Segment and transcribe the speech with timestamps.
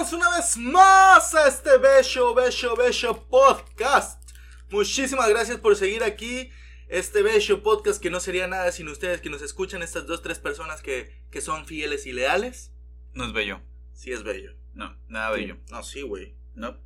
[0.00, 4.30] Bienvenidos una vez más a este bello, bello, bello podcast.
[4.70, 6.48] Muchísimas gracias por seguir aquí.
[6.88, 10.38] Este bello podcast que no sería nada sin ustedes que nos escuchan, estas dos, tres
[10.38, 12.72] personas que, que son fieles y leales.
[13.12, 13.60] No es bello.
[13.92, 14.52] Sí es bello.
[14.72, 15.58] No, nada bello.
[15.70, 16.34] No, sí, güey.
[16.54, 16.78] No.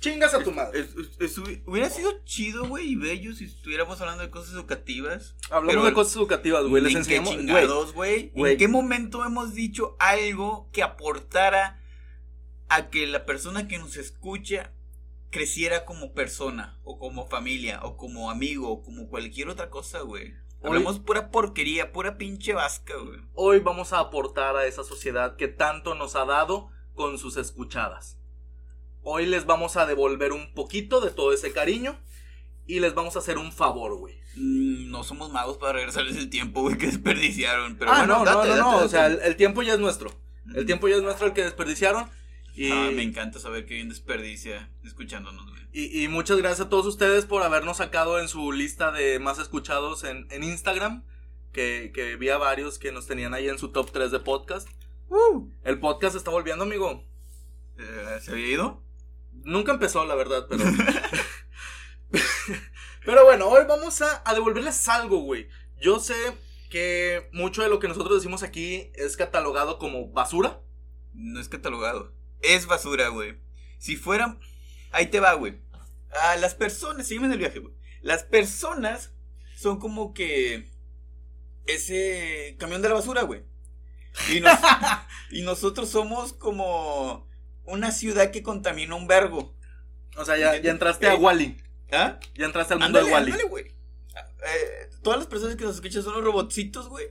[0.00, 0.80] Chingas a tu madre.
[0.80, 5.36] Es- es- es- hubiera sido chido, güey, y bello si estuviéramos hablando de cosas educativas.
[5.50, 6.82] Hablamos pero de cosas educativas, güey.
[6.84, 7.92] Les ¿En qué enseñamos?
[7.92, 8.32] Güey.
[8.34, 11.76] ¿En qué momento hemos dicho algo que aportara
[12.70, 14.72] a que la persona que nos escucha
[15.30, 20.34] creciera como persona, o como familia, o como amigo, o como cualquier otra cosa, güey?
[20.62, 23.20] Hablamos pura porquería, pura pinche vasca, güey.
[23.34, 28.18] Hoy vamos a aportar a esa sociedad que tanto nos ha dado con sus escuchadas.
[29.02, 31.98] Hoy les vamos a devolver un poquito de todo ese cariño
[32.66, 34.20] y les vamos a hacer un favor, güey.
[34.36, 37.76] Mm, No somos magos para regresarles el tiempo, güey, que desperdiciaron.
[37.78, 39.74] Pero ah, bueno, no, date, no, no, no, date, o sea, el, el tiempo ya
[39.74, 40.12] es nuestro.
[40.54, 42.08] El tiempo ya es nuestro el que desperdiciaron.
[42.54, 45.62] Y, Ah, me encanta saber que alguien desperdicia escuchándonos, güey.
[45.72, 49.38] y, y muchas gracias a todos ustedes por habernos sacado en su lista de más
[49.38, 51.04] escuchados en, en Instagram.
[51.52, 54.68] Que, que vi a varios que nos tenían ahí en su top 3 de podcast.
[55.64, 57.04] El podcast está volviendo, amigo.
[57.76, 58.84] Eh, ¿Se había ido?
[59.32, 60.62] Nunca empezó, la verdad, pero.
[63.04, 65.48] pero bueno, hoy vamos a, a devolverles algo, güey.
[65.80, 66.14] Yo sé
[66.70, 70.60] que mucho de lo que nosotros decimos aquí es catalogado como basura.
[71.14, 72.12] No es catalogado.
[72.42, 73.38] Es basura, güey.
[73.78, 74.38] Si fuera.
[74.92, 75.60] Ahí te va, güey.
[76.22, 77.06] A las personas.
[77.06, 77.74] Sígueme en el viaje, güey.
[78.02, 79.12] Las personas
[79.56, 80.70] son como que.
[81.66, 83.42] Ese camión de la basura, güey.
[84.30, 84.58] Y, nos-
[85.30, 87.28] y nosotros somos como.
[87.64, 89.54] Una ciudad que contamina un vergo.
[90.16, 91.56] O sea, ya, ya entraste a Eh, Wally.
[91.92, 92.18] ¿Ah?
[92.34, 93.32] Ya entraste al mundo Ándale, de Wally.
[93.32, 93.64] ándale, güey.
[93.66, 97.06] Eh, todas las personas que nos escuchan son los robotcitos, güey.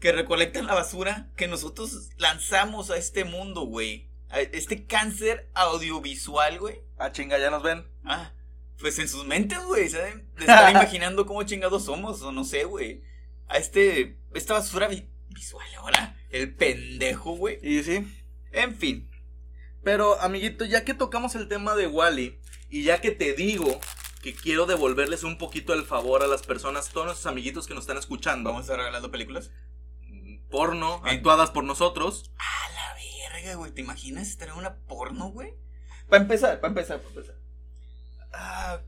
[0.00, 4.09] Que recolectan la basura que nosotros lanzamos a este mundo, güey.
[4.32, 6.80] Este cáncer audiovisual, güey.
[6.98, 7.84] Ah, chinga, ya nos ven.
[8.04, 8.32] Ah,
[8.78, 9.88] pues en sus mentes, güey.
[9.88, 10.30] ¿Saben?
[10.34, 13.02] De estar imaginando cómo chingados somos, o no sé, güey.
[13.48, 14.18] A este.
[14.34, 16.16] Esta basura vi- visual ahora.
[16.30, 17.58] El pendejo, güey.
[17.62, 18.06] Y sí.
[18.52, 19.10] En fin.
[19.82, 22.38] Pero, amiguito, ya que tocamos el tema de Wally,
[22.68, 23.80] y ya que te digo
[24.22, 27.84] que quiero devolverles un poquito el favor a las personas, todos nuestros amiguitos que nos
[27.84, 29.50] están escuchando, Vamos a estar regalando películas.
[30.50, 32.30] porno, actuadas por nosotros.
[33.40, 33.72] Verga, güey.
[33.72, 35.54] ¿Te imaginas estar en una porno, güey?
[36.08, 37.36] Para empezar, para empezar, para empezar.
[38.32, 38.80] Ah,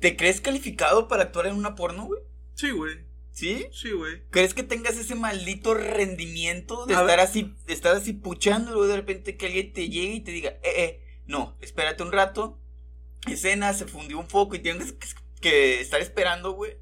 [0.00, 2.20] ¿Te crees calificado para actuar en una porno, güey?
[2.54, 3.06] Sí, güey.
[3.32, 3.66] ¿Sí?
[3.72, 4.22] Sí, güey.
[4.30, 7.20] ¿Crees que tengas ese maldito rendimiento de A estar ver.
[7.20, 10.30] así, de estar así puchando y luego de repente que alguien te llegue y te
[10.30, 12.58] diga, eh, eh, no, espérate un rato,
[13.28, 15.06] escena, se fundió un foco y tienes que,
[15.40, 16.78] que estar esperando, güey.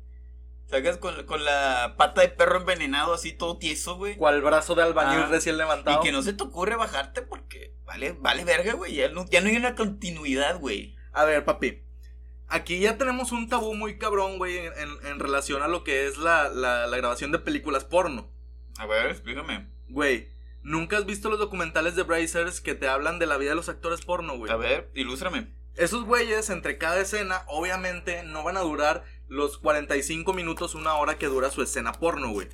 [0.66, 4.16] Salgas con, con la pata de perro envenenado así todo tieso, güey.
[4.16, 6.00] Cual brazo de albañil Ah, recién levantado.
[6.00, 8.94] Y que no se te ocurre bajarte porque vale, vale verga, güey.
[8.94, 10.96] Ya no, ya no hay una continuidad, güey.
[11.12, 11.82] A ver, papi.
[12.48, 16.06] Aquí ya tenemos un tabú muy cabrón, güey, en, en- en relación a lo que
[16.06, 18.30] es la, la- la grabación de películas porno.
[18.78, 19.70] A ver, explícame.
[19.88, 20.28] Güey,
[20.62, 23.68] ¿nunca has visto los documentales de Brazers que te hablan de la vida de los
[23.68, 24.50] actores porno, güey?
[24.52, 25.54] A ver, ilústrame.
[25.76, 29.04] Esos güeyes, entre cada escena, obviamente no van a durar
[29.34, 32.48] los 45 minutos, una hora que dura su escena porno, güey.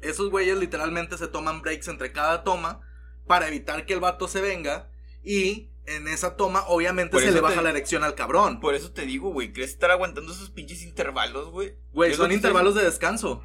[0.00, 2.80] Esos güeyes literalmente se toman breaks entre cada toma
[3.26, 4.90] para evitar que el vato se venga
[5.22, 8.58] y en esa toma obviamente Por se le baja te- la erección al cabrón.
[8.60, 11.76] Por eso te digo, güey, ¿crees estar aguantando esos pinches intervalos, güey?
[11.92, 13.42] Güey, son intervalos de descanso.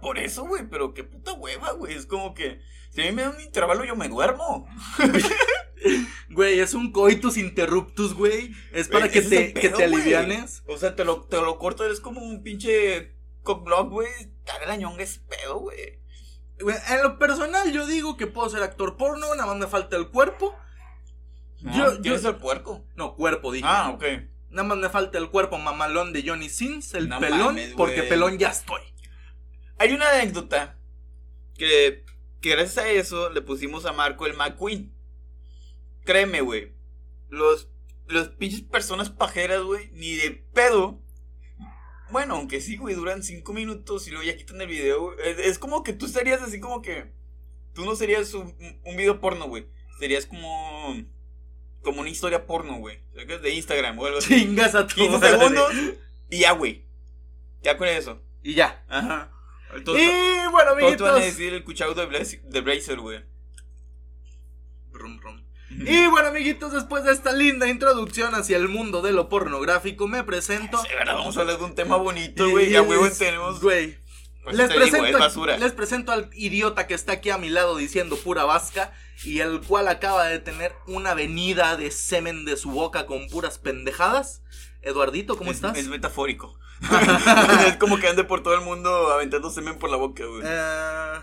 [0.00, 1.94] Por eso, güey, pero qué puta hueva, güey.
[1.94, 4.68] Es como que si a mí me da un intervalo yo me duermo.
[6.30, 8.52] Güey, es un coitus interruptus, güey.
[8.72, 9.84] Es para Güey, que te, que te güey.
[9.84, 10.62] alivianes.
[10.66, 14.08] O sea, te lo, te lo corto, eres como un pinche cockblock, güey.
[14.44, 16.00] Dale la ñonga ese pedo, güey.
[16.58, 20.08] En lo personal, yo digo que puedo ser actor porno, nada más me falta el
[20.08, 20.54] cuerpo.
[21.60, 22.86] No, Yo- ¿Tienes yo- el puerco?
[22.96, 23.66] No, cuerpo, dije.
[23.68, 24.04] Ah, ok.
[24.50, 28.02] Nada más me falta el cuerpo mamalón de Johnny Sins, el No pelón, mames, porque
[28.04, 28.80] pelón ya estoy.
[29.78, 30.78] Hay una anécdota
[31.56, 32.04] que,
[32.40, 34.95] que gracias a eso le pusimos a Marco el McQueen.
[36.06, 36.72] Créeme, güey.
[37.28, 37.68] Los,
[38.06, 41.02] los pinches personas pajeras, güey, ni de pedo.
[42.10, 45.02] Bueno, aunque sí, güey, duran cinco minutos y luego ya quitan el video.
[45.02, 45.16] güey.
[45.28, 47.12] Es, es como que tú serías así como que.
[47.74, 49.66] Tú no serías un, un video porno, güey.
[49.98, 50.96] Serías como.
[51.82, 53.00] Como una historia porno, güey.
[53.12, 54.34] De Instagram o algo así.
[54.40, 55.30] Chingas a tu 15 madre.
[55.38, 55.72] segundos
[56.30, 56.86] y ya, güey.
[57.62, 58.22] Ya con eso.
[58.42, 58.84] Y ya.
[58.88, 59.32] Ajá.
[59.74, 61.20] Entonces, y bueno, todos te van a amiguitos.
[61.20, 63.24] decir el cuchado de, Blaze- de Bracer, güey.
[64.92, 65.44] Rum, rum.
[65.86, 70.24] Y bueno, amiguitos, después de esta linda introducción hacia el mundo de lo pornográfico, me
[70.24, 70.78] presento.
[70.82, 72.70] Sí, verdad, vamos a hablar de un tema bonito, güey.
[72.70, 73.60] Ya, huevo, tenemos.
[73.60, 73.98] Güey.
[74.42, 77.48] Por eso Les te digo, presento, les presento al idiota que está aquí a mi
[77.48, 78.92] lado diciendo pura vasca
[79.24, 83.58] y el cual acaba de tener una venida de semen de su boca con puras
[83.58, 84.42] pendejadas.
[84.82, 85.76] Eduardito, ¿cómo es, estás?
[85.76, 86.56] Es metafórico.
[87.66, 90.42] es como que ande por todo el mundo aventando semen por la boca, güey.
[90.44, 91.20] Eh,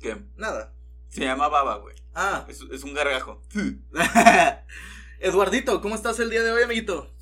[0.00, 0.18] ¿Qué?
[0.36, 0.72] nada.
[1.08, 2.01] Se llama baba, güey.
[2.14, 3.42] Ah, Es, es un gargajo.
[5.20, 7.14] Eduardito, ¿cómo estás el día de hoy, amiguito?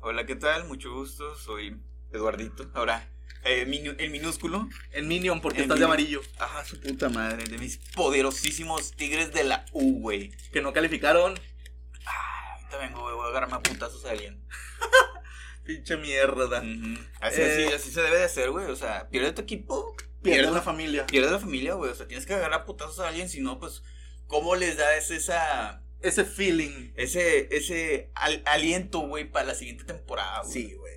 [0.00, 0.66] Hola, ¿qué tal?
[0.68, 1.36] Mucho gusto.
[1.36, 1.80] Soy
[2.12, 2.70] Eduardito.
[2.74, 3.08] Ahora,
[3.44, 4.68] eh, minu- el minúsculo.
[4.92, 6.20] El Minion, porque El estás de amarillo.
[6.38, 7.44] Ajá, su puta madre.
[7.44, 10.30] De mis poderosísimos tigres de la U, güey.
[10.52, 11.34] Que no calificaron.
[12.06, 13.14] Ah, ahorita vengo, güey.
[13.14, 14.44] Voy a agarrarme a putazos a alguien.
[15.64, 16.58] Pinche mierda.
[17.20, 17.64] Así, Eh.
[17.66, 18.66] así, así se debe de hacer, güey.
[18.66, 19.96] O sea, pierde tu equipo.
[20.22, 21.06] Pierde la familia.
[21.06, 21.90] Pierde la familia, güey.
[21.90, 23.28] O sea, tienes que agarrar a putazos a alguien.
[23.28, 23.82] Si no, pues,
[24.26, 25.82] ¿cómo les das esa.
[26.00, 26.92] Ese feeling.
[26.96, 30.52] Ese, ese al- aliento, güey, para la siguiente temporada, güey?
[30.52, 30.94] Sí, güey.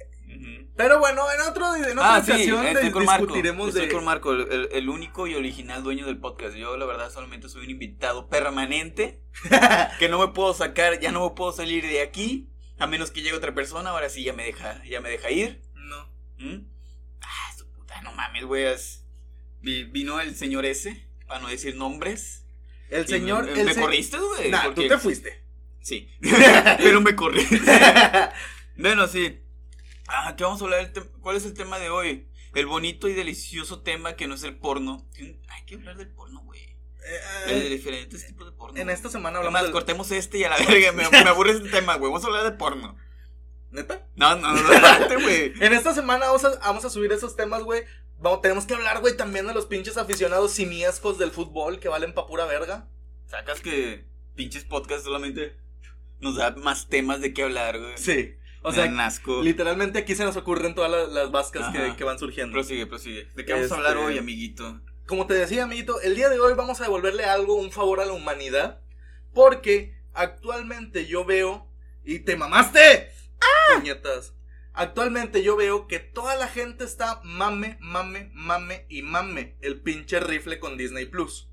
[0.75, 3.25] Pero bueno, en, otro, en otra Ah, sí, ocasión estoy de- con Marco.
[3.25, 3.91] discutiremos Estoy de...
[3.93, 6.55] con Marco, el, único y original dueño del podcast.
[6.55, 9.21] Yo, la verdad, solamente soy un invitado permanente.
[9.99, 12.49] que no me puedo sacar, ya no me puedo salir de aquí.
[12.77, 13.89] A menos que llegue otra persona.
[13.89, 15.61] Ahora sí ya me deja, ya me deja ir.
[15.73, 16.09] No.
[16.37, 16.67] ¿Mm?
[17.21, 18.65] Ah, su puta, no mames, güey.
[19.61, 22.45] Vino el señor ese, para no decir nombres.
[22.89, 23.45] El señor...
[23.45, 24.49] Me, el me se- corriste, güey.
[24.51, 25.43] Nah, tú te fuiste.
[25.81, 26.09] Sí.
[26.77, 27.45] Pero me corrí.
[28.77, 29.39] bueno, sí.
[30.07, 30.91] Ah, ¿qué vamos a hablar?
[31.21, 32.27] ¿Cuál es el tema de hoy?
[32.55, 35.07] El bonito y delicioso tema que no es el porno.
[35.49, 36.59] Hay que hablar del porno, güey.
[37.47, 38.79] Eh, De diferentes tipos de porno.
[38.79, 39.71] en esta semana Además, hablamos del...
[39.71, 40.91] cortemos este y a la verga.
[40.91, 42.11] Me, me aburre este tema, güey.
[42.11, 42.97] Vamos a hablar de porno.
[43.71, 44.07] ¿Neta?
[44.15, 45.29] No, no, no, no.
[45.29, 47.83] En esta semana vamos a, vamos a subir esos temas, güey.
[48.21, 52.13] Vamos, tenemos que hablar, güey, también de los pinches aficionados simiescos del fútbol que valen
[52.13, 52.89] pa' pura verga.
[53.27, 54.05] Sacas que
[54.35, 55.55] pinches podcasts solamente
[56.19, 57.97] nos da más temas de qué hablar, güey.
[57.97, 58.35] Sí.
[58.61, 59.41] O Me sea, asco.
[59.41, 62.51] literalmente aquí se nos ocurren todas las, las vascas que, van surgiendo.
[62.53, 63.29] Prosigue, prosigue.
[63.35, 64.81] ¿De qué vamos a hablar Este- hoy, amiguito?
[65.07, 68.05] Como te decía, amiguito, el día de hoy vamos a devolverle algo, un favor a
[68.05, 68.81] la humanidad.
[69.33, 71.67] Porque actualmente yo veo.
[72.03, 73.11] ¡Y te mamaste!
[73.75, 74.33] Puñetas.
[74.79, 80.19] Actualmente yo veo que toda la gente está mame, mame, mame y mame el pinche
[80.19, 81.49] rifle con Disney Plus.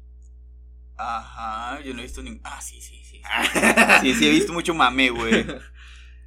[0.96, 2.40] Ajá, yo no he visto ni.
[2.44, 3.20] Ah, sí, sí, sí.
[4.02, 5.42] Sí, sí, he visto mucho mame, güey.
[5.44, 5.48] Sí,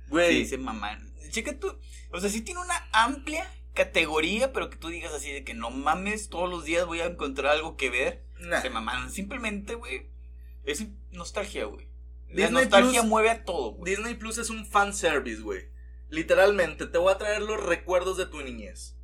[0.10, 1.00] Güey, dice mamá.
[1.30, 1.80] Checa tú.
[2.12, 5.70] O sea, sí tiene una amplia categoría, pero que tú digas así de que no
[5.70, 8.26] mames, todos los días voy a encontrar algo que ver.
[8.40, 8.62] nah.
[8.62, 9.10] Se mamaron.
[9.12, 10.10] Simplemente, güey.
[10.66, 11.88] Es nostalgia, güey.
[12.28, 13.96] La Disney nostalgia Plus- mueve a todo, güey.
[13.96, 15.70] Disney Plus es un fan service, güey.
[16.10, 18.98] Literalmente, te voy a traer los recuerdos de tu niñez.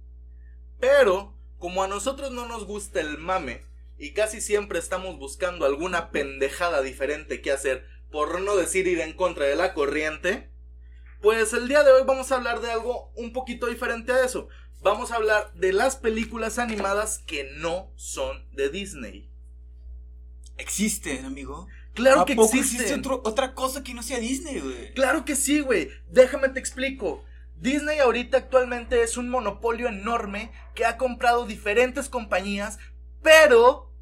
[0.79, 3.63] Pero, como a nosotros no nos gusta el mame,
[3.97, 9.13] y casi siempre estamos buscando alguna pendejada diferente que hacer, por no decir ir en
[9.13, 10.51] contra de la corriente,
[11.21, 14.47] pues el día de hoy vamos a hablar de algo un poquito diferente a eso.
[14.81, 19.31] Vamos a hablar de las películas animadas que no son de Disney.
[20.57, 21.67] Existen, amigo.
[21.95, 24.93] Claro ¿A que poco existe otro- otra cosa que no sea Disney, güey?
[24.93, 25.89] Claro que sí, güey.
[26.09, 27.23] Déjame te explico.
[27.55, 32.77] Disney ahorita actualmente es un monopolio enorme que ha comprado diferentes compañías,
[33.23, 33.93] pero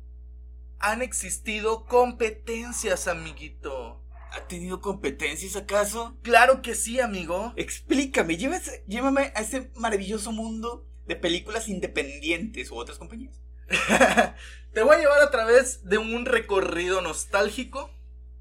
[0.79, 4.03] han existido competencias, amiguito.
[4.31, 6.17] ¿Ha tenido competencias acaso?
[6.23, 7.53] Claro que sí, amigo.
[7.55, 13.42] Explícame, llévame, llévame a ese maravilloso mundo de películas independientes u otras compañías.
[14.73, 17.91] Te voy a llevar a través de un recorrido nostálgico.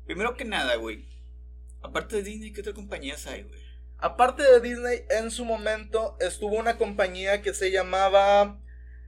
[0.05, 1.07] Primero que nada, güey.
[1.83, 3.61] Aparte de Disney, ¿qué otras compañías hay, güey?
[3.99, 8.61] Aparte de Disney, en su momento estuvo una compañía que se llamaba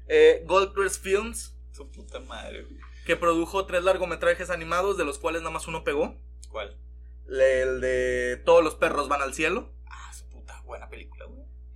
[0.07, 2.79] eh, Goldcrest Films, Su puta madre, güey.
[3.07, 6.21] que produjo tres largometrajes animados, de los cuales nada más uno pegó.
[6.51, 6.79] ¿Cuál?
[7.27, 9.73] El de Todos los perros van al cielo.
[9.87, 11.14] Ah, su puta buena película.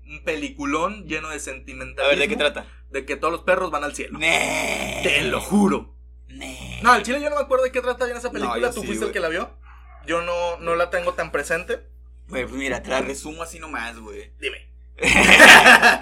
[0.09, 2.09] Un peliculón lleno de A sentimentalismo.
[2.09, 2.67] ver, ¿de qué trata?
[2.91, 4.19] De que todos los perros van al cielo.
[4.19, 5.01] Nee.
[5.03, 5.95] Te lo juro.
[6.29, 6.81] Nee.
[6.83, 8.71] No, al chile yo no me acuerdo de qué trata bien esa película.
[8.73, 9.51] Tú sí, fuiste el que la vio.
[10.07, 11.81] Yo no, no la tengo tan presente.
[12.29, 14.33] Güey, pues mira, te la resumo así nomás, güey.
[14.41, 14.69] Dime.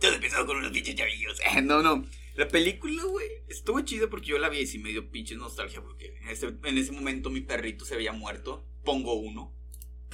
[0.00, 1.40] Todo empezó con unos pinches chavillos.
[1.40, 2.04] Eh, No, no.
[2.34, 5.80] La película, güey, estuvo chida porque yo la vi y sí me dio pinche nostalgia
[5.80, 8.66] porque en ese, en ese momento mi perrito se había muerto.
[8.84, 9.54] Pongo uno.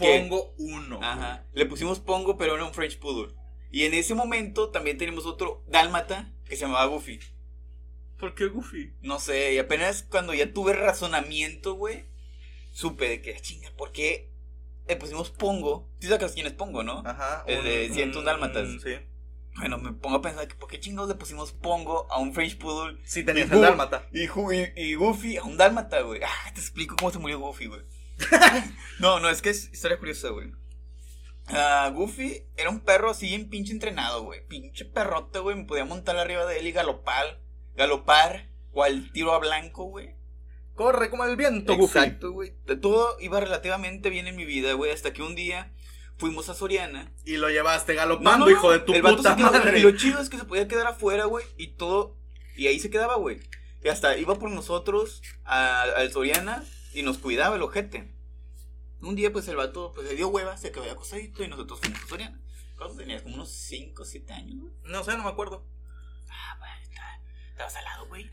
[0.00, 1.00] Pongo uno.
[1.02, 1.47] Ajá.
[1.52, 3.35] Le pusimos Pongo, pero era un French Poodle.
[3.71, 7.21] Y en ese momento también teníamos otro Dálmata que se llamaba Goofy.
[8.19, 8.95] ¿Por qué Goofy?
[9.00, 12.04] No sé, y apenas cuando ya tuve razonamiento, güey,
[12.73, 14.30] supe de que, chinga, ¿por qué
[14.88, 15.88] le pusimos Pongo?
[16.00, 17.02] ¿Tú sabes quién es Pongo, no?
[17.07, 17.45] Ajá.
[17.47, 18.69] El de 101 dálmatas.
[18.83, 18.97] Sí.
[19.57, 22.57] Bueno, me pongo a pensar que ¿por qué chingados le pusimos Pongo a un French
[22.59, 24.09] Poodle Sí, tenías el dálmata.
[24.12, 24.23] y,
[24.80, 26.21] y Goofy a un Dálmata, güey?
[26.23, 27.83] Ah, te explico cómo se murió Goofy, güey.
[28.98, 30.52] no, no, es que es historia curiosa, güey.
[31.48, 34.46] Ah, Goofy era un perro así en pinche entrenado, güey.
[34.46, 35.56] Pinche perrote, güey.
[35.56, 37.40] Me podía montar arriba de él y galopar.
[37.74, 38.48] Galopar.
[38.70, 40.14] Cual tiro a blanco, güey.
[40.74, 41.98] Corre como el viento, Goofy.
[41.98, 42.52] Exacto, güey.
[42.80, 44.92] Todo iba relativamente bien en mi vida, güey.
[44.92, 45.72] Hasta que un día
[46.18, 47.12] fuimos a Soriana.
[47.24, 49.80] Y lo llevaste galopando, no, no, hijo de tu el vato puta quedó- madre.
[49.80, 51.44] Y lo chido es que se podía quedar afuera, güey.
[51.56, 52.16] Y todo.
[52.56, 53.40] Y ahí se quedaba, güey.
[53.82, 56.62] Y hasta iba por nosotros a- al Soriana
[56.92, 58.14] y nos cuidaba el ojete.
[59.00, 61.80] Un día, pues el vato pues, le dio hueva, se quedó ahí acosadito y nosotros
[61.80, 62.40] fuimos a Soriana.
[62.76, 63.23] ¿Cuánto tenías?
[63.23, 64.75] Como unos 5 o 7 años, güey.
[64.85, 65.66] No sé, no me acuerdo.
[66.28, 66.70] Ah, güey,
[67.50, 68.30] estabas al lado, güey.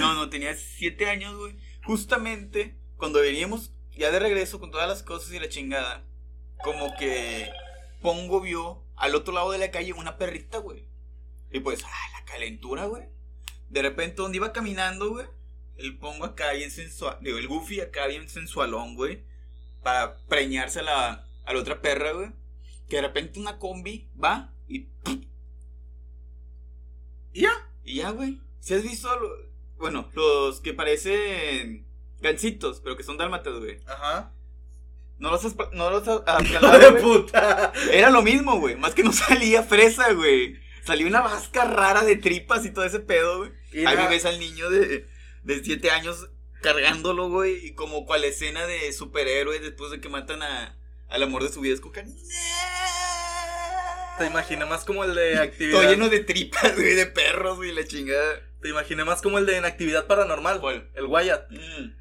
[0.00, 1.56] no, no, tenía 7 años, güey.
[1.84, 6.06] Justamente cuando veníamos ya de regreso con todas las cosas y la chingada,
[6.62, 7.50] como que
[8.00, 10.88] Pongo vio al otro lado de la calle una perrita, güey.
[11.50, 13.04] Y pues, ah, la calentura, güey.
[13.68, 15.26] De repente, donde iba caminando, güey,
[15.78, 19.24] el Pongo acá bien sensual, digo, el Goofy acá bien sensualón, güey,
[19.82, 22.30] para preñarse a la, a la otra perra, güey.
[22.88, 24.88] Que de repente una combi va y
[27.32, 27.50] ¿Y ya?
[27.84, 28.40] Y ya, güey.
[28.60, 29.46] Si has visto, lo-
[29.78, 31.86] bueno, los que parecen
[32.20, 33.80] gancitos, pero que son dálmatas, güey.
[33.86, 34.32] Ajá.
[35.18, 37.72] No los has, no los has aplanado, de puta.
[37.92, 38.76] Era lo mismo, güey.
[38.76, 40.56] Más que no salía fresa, güey.
[40.84, 43.50] Salía una vasca rara de tripas y todo ese pedo, güey.
[43.86, 45.06] Ahí la- ves al niño de,
[45.46, 46.28] de 7 años
[46.62, 47.66] cargándolo, güey.
[47.66, 51.60] Y como cual escena de superhéroe después de que matan a, al amor de su
[51.60, 51.74] vida.
[51.74, 51.80] Es.
[54.18, 55.80] Te imaginé más como el de actividad.
[55.80, 58.42] Todo lleno de tripas, güey, de perros, güey, la chingada.
[58.60, 60.60] Te imaginé más como el de en actividad paranormal.
[60.60, 60.90] ¿Cuál?
[60.94, 61.50] El Wyatt.
[61.50, 61.96] Mm.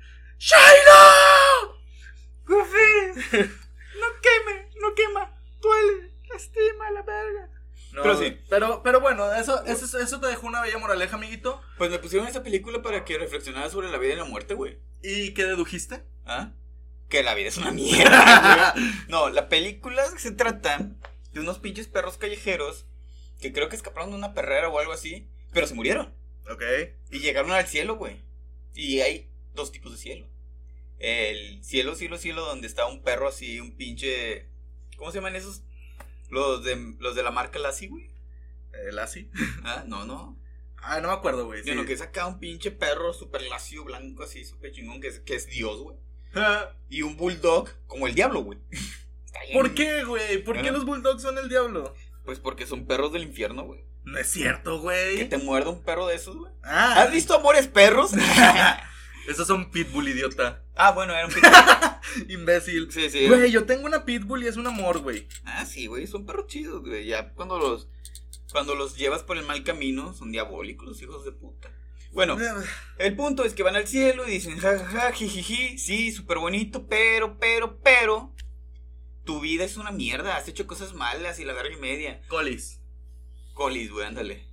[2.46, 7.50] Goofy, no queme, no quema, duele, lastima la verga.
[7.96, 8.38] No, Pero sí.
[8.50, 11.62] Pero, pero bueno, eso, eso, eso te dejó una bella moraleja, amiguito.
[11.78, 14.80] Pues me pusieron esa película para que reflexionara sobre la vida y la muerte, güey.
[15.02, 16.04] ¿Y qué dedujiste?
[16.26, 16.52] ¿Ah?
[17.08, 18.74] Que la vida es una mierda.
[18.74, 18.86] güey.
[19.08, 20.92] no, la película se trata
[21.32, 22.86] de unos pinches perros callejeros
[23.40, 26.14] que creo que escaparon de una perrera o algo así, pero se murieron.
[26.52, 26.64] ok.
[27.12, 28.18] Y llegaron al cielo, güey.
[28.74, 30.28] Y hay dos tipos de cielo.
[31.00, 34.50] El cielo, cielo, cielo, donde está un perro así, un pinche...
[34.98, 35.64] ¿Cómo se llaman esos?
[36.30, 38.10] Los de, los de la marca Lassie, güey.
[38.88, 39.30] El así.
[39.64, 40.40] Ah, no, no.
[40.82, 41.64] Ah, no me acuerdo, güey.
[41.64, 41.70] sí.
[41.70, 45.20] Sino que es acá un pinche perro súper lacio, blanco, así, súper chingón, que es,
[45.22, 45.98] que es Dios, güey.
[46.90, 48.60] Y un bulldog como el diablo, güey.
[49.54, 50.44] ¿Por qué, güey?
[50.44, 51.94] ¿Por qué los bulldogs son el diablo?
[52.24, 53.84] Pues porque son perros del infierno, güey.
[54.04, 55.30] No es cierto, Que güey.
[55.30, 56.54] te muerda un perro de esos, güey.
[56.64, 58.12] Ah, ¿Has visto Amores Perros?
[59.28, 60.64] esos son pitbull, idiota.
[60.76, 62.30] ah, bueno, era un pitbull.
[62.30, 62.92] Imbécil.
[62.92, 63.28] Sí, sí.
[63.28, 65.28] Güey, yo tengo una pitbull y es un amor, güey.
[65.44, 67.06] Ah, sí, güey, son perros chidos, güey.
[67.06, 67.90] Ya cuando los
[68.52, 71.70] cuando los llevas por el mal camino, son diabólicos los hijos de puta.
[72.14, 72.38] Bueno,
[72.98, 77.38] el punto es que van al cielo y dicen, jajaja, jijiji, sí, súper bonito, pero,
[77.38, 78.34] pero, pero,
[79.26, 82.22] tu vida es una mierda, has hecho cosas malas y la verga y media.
[82.30, 82.80] Colis.
[83.54, 84.48] Colis, güey, ándale.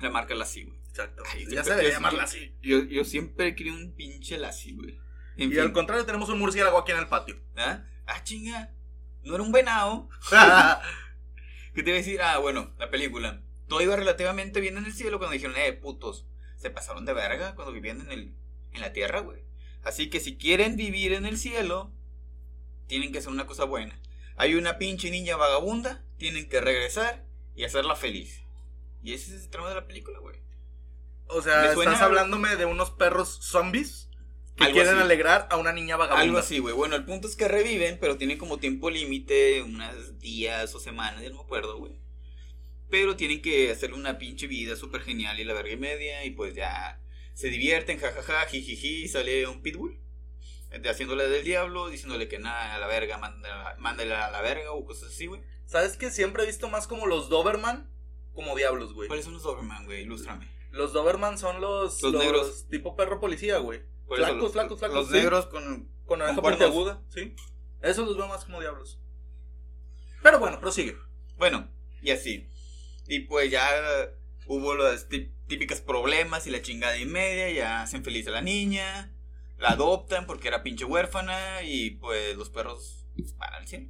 [0.00, 0.79] La marca Lassie, güey.
[1.00, 1.22] Exacto.
[1.26, 2.54] Ay, ya se llamarla así.
[2.62, 4.98] Yo, yo siempre quería un pinche Lassie, güey.
[5.36, 7.40] En Y fin, al contrario, tenemos un murciélago aquí en el patio.
[7.56, 7.84] ¿ah?
[8.06, 8.74] Ah, chinga,
[9.22, 10.08] no era un venado.
[11.74, 12.20] ¿Qué te iba a decir?
[12.22, 13.42] Ah, bueno, la película.
[13.68, 16.26] Todo iba relativamente bien en el cielo cuando dijeron, eh, putos,
[16.56, 18.34] se pasaron de verga cuando vivían en, el,
[18.72, 19.44] en la tierra, güey.
[19.82, 21.92] Así que si quieren vivir en el cielo,
[22.86, 23.98] tienen que hacer una cosa buena.
[24.36, 28.42] Hay una pinche niña vagabunda, tienen que regresar y hacerla feliz.
[29.02, 30.36] Y ese es el tramo de la película, güey.
[31.32, 34.08] O sea, estás hablándome de unos perros zombies
[34.56, 35.02] que Algo quieren así.
[35.02, 36.22] alegrar a una niña vagabunda.
[36.22, 36.74] Algo así, güey.
[36.74, 41.22] Bueno, el punto es que reviven, pero tienen como tiempo límite, unas días o semanas,
[41.22, 42.00] ya no me acuerdo, güey.
[42.90, 46.30] Pero tienen que hacer una pinche vida súper genial y la verga y media, y
[46.30, 47.00] pues ya
[47.34, 49.98] se divierten, jajaja, jijiji, sale un pitbull.
[50.88, 54.84] Haciéndole del diablo, diciéndole que nada, a la verga, mándale, mándale a la verga o
[54.84, 55.40] cosas así, güey.
[55.66, 57.90] ¿Sabes que siempre he visto más como los Doberman
[58.34, 59.08] como diablos, güey?
[59.08, 60.02] ¿Cuáles son los Doberman, güey?
[60.02, 60.48] Ilústrame.
[60.70, 62.66] Los Doberman son los, Los negros.
[62.68, 63.80] tipo perro policía, güey.
[64.06, 64.96] Por eso Flacos, los- flacos, flacos.
[64.96, 65.12] Los sí.
[65.14, 65.88] negros con.
[66.06, 67.34] Con oreja puntiaguda, sí.
[67.82, 69.00] Esos los veo más como diablos.
[70.22, 70.96] Pero bueno, prosigue.
[71.38, 71.70] Bueno,
[72.02, 72.48] y así.
[73.06, 73.68] Y pues ya
[74.46, 78.42] hubo las tí- típicas problemas y la chingada y media, ya hacen feliz a la
[78.42, 79.14] niña,
[79.58, 83.06] la adoptan porque era pinche huérfana y pues los perros
[83.38, 83.86] van al cielo.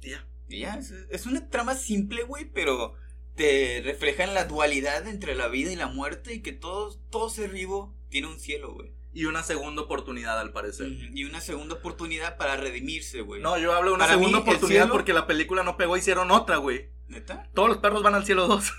[0.00, 0.26] Y ya.
[0.48, 2.94] Y ya, es, es una trama simple, güey, pero
[3.36, 7.50] te reflejan la dualidad entre la vida y la muerte y que todo, todo ser
[7.50, 8.92] vivo tiene un cielo, güey.
[9.12, 10.88] Y una segunda oportunidad, al parecer.
[10.88, 13.40] Y una segunda oportunidad para redimirse, güey.
[13.40, 15.96] No, yo hablo de una Para segunda mí, oportunidad cielo- porque la película no pegó,
[15.96, 16.90] hicieron otra, güey.
[17.08, 17.48] ¿Neta?
[17.54, 18.72] Todos los perros van al cielo 2.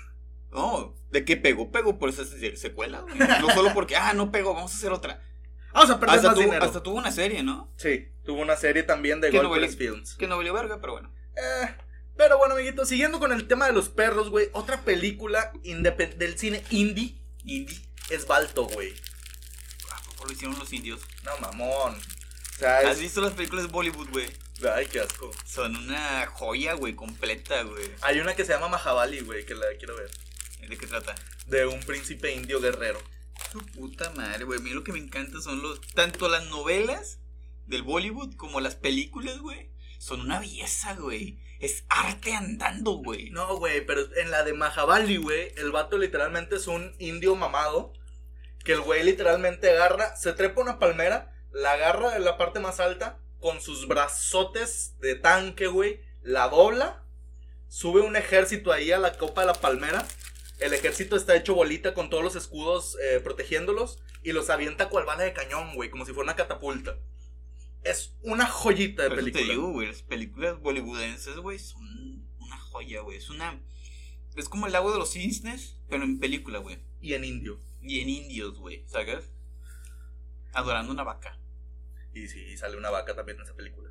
[0.52, 1.70] No, ¿de qué pegó?
[1.72, 3.14] Pegó por esa se- secuela, güey.
[3.40, 5.20] No solo porque, ah, no pegó, vamos a hacer otra.
[5.72, 6.64] Vamos a perder Hasta, más tuvo- dinero.
[6.64, 7.72] hasta tuvo una serie, ¿no?
[7.76, 10.14] Sí, tuvo una serie también de vale- Films.
[10.14, 11.12] Que no valió verga, pero bueno.
[11.36, 11.74] Eh,
[12.18, 14.50] pero bueno, amiguito, siguiendo con el tema de los perros, güey.
[14.52, 18.92] Otra película del cine indie, indie, es Balto, güey.
[19.92, 21.00] ¿A poco lo hicieron los indios?
[21.22, 21.94] No, mamón.
[21.94, 23.00] O sea, ¿Has es...
[23.00, 24.26] visto las películas de Bollywood, güey?
[24.74, 25.30] Ay, qué asco.
[25.46, 27.88] Son una joya, güey, completa, güey.
[28.00, 30.10] Hay una que se llama Mahabali, güey, que la quiero ver.
[30.68, 31.14] ¿De qué trata?
[31.46, 33.00] De un príncipe indio guerrero.
[33.52, 34.58] Su puta madre, güey.
[34.58, 35.80] A mí lo que me encanta son los.
[35.94, 37.20] Tanto las novelas
[37.66, 39.70] del Bollywood como las películas, güey.
[40.00, 41.38] Son una belleza, güey.
[41.60, 43.30] Es arte andando, güey.
[43.30, 47.92] No, güey, pero en la de Mahabali, güey, el vato literalmente es un indio mamado.
[48.64, 52.80] Que el güey literalmente agarra, se trepa una palmera, la agarra de la parte más
[52.80, 57.04] alta, con sus brazotes de tanque, güey, la dobla,
[57.68, 60.06] sube un ejército ahí a la copa de la palmera.
[60.58, 65.04] El ejército está hecho bolita con todos los escudos eh, protegiéndolos y los avienta cual
[65.04, 66.96] bala de cañón, güey, como si fuera una catapulta.
[67.88, 69.44] Es una joyita de Por eso película.
[69.46, 69.86] te digo, güey.
[69.88, 73.16] Las películas bollywoodenses, güey, son una joya, güey.
[73.18, 73.60] Es una.
[74.36, 76.78] Es como el lago de los cisnes, pero en película, güey.
[77.00, 77.60] Y en indio.
[77.80, 79.30] Y en indios, güey, ¿sabes?
[80.52, 81.40] Adorando una vaca.
[82.12, 83.90] Y sí, sale una vaca también en esa película.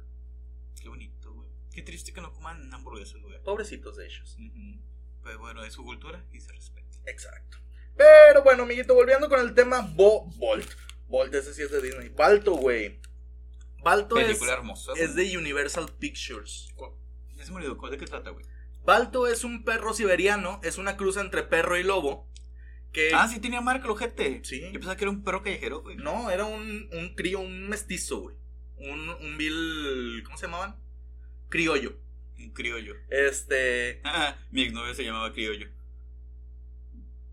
[0.82, 1.48] Qué bonito, güey.
[1.72, 3.42] Qué triste que no coman hamburguesas, güey.
[3.44, 4.36] Pobrecitos de ellos.
[4.38, 4.82] Ujú.
[5.24, 6.98] Pero bueno, es su cultura y se respeta.
[7.06, 7.58] Exacto.
[7.96, 10.70] Pero bueno, amiguito, volviendo con el tema Bo Bolt.
[11.08, 12.10] Bolt, ese sí es de Disney.
[12.10, 13.00] Balto, güey.
[13.84, 14.93] Balto es, hermosa.
[14.93, 16.74] de Universal Pictures.
[17.36, 18.46] Ya se me olvidó, ¿de qué trata, güey?
[18.84, 22.27] Balto es un perro siberiano, es una cruza entre perro y lobo.
[22.91, 24.41] Que Ah, sí tenía marca el ojete.
[24.43, 24.62] Sí.
[24.62, 25.98] Yo pensaba que era un perro callejero, güey.
[25.98, 28.36] no, era un, un crío, un mestizo, güey.
[28.77, 30.24] Un, un vil.
[30.25, 30.77] ¿Cómo se llamaban?
[31.50, 32.00] Criollo.
[32.39, 32.96] Un criollo.
[33.10, 34.01] Este.
[34.03, 35.67] Ah, mi exnovio se llamaba criollo.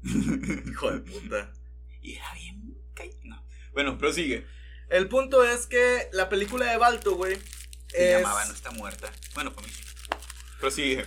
[0.02, 1.52] Hijo de puta.
[2.02, 2.76] y era bien
[3.24, 3.44] No.
[3.72, 4.46] Bueno, prosigue.
[4.88, 7.36] El punto es que la película de Balto, güey.
[7.88, 9.10] Se es- llamaba No está muerta.
[9.34, 9.82] Bueno, para mí sí.
[10.60, 11.04] Prosigue.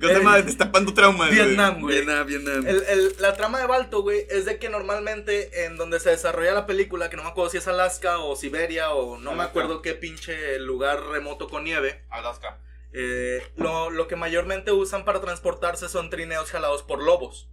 [0.00, 0.40] ¿Qué llama?
[0.40, 1.28] Destapando traumas.
[1.28, 1.44] güey.
[1.46, 1.96] Vietnam, güey.
[1.96, 2.66] Vietnam, Vietnam.
[2.66, 6.52] El- el- la trama de Balto, güey, es de que normalmente en donde se desarrolla
[6.54, 9.50] la película, que no me acuerdo si es Alaska o Siberia o no me Alaska.
[9.50, 12.58] acuerdo qué pinche lugar remoto con nieve, Alaska.
[12.94, 17.50] eh, lo, lo que mayormente usan para transportarse son trineos jalados por lobos.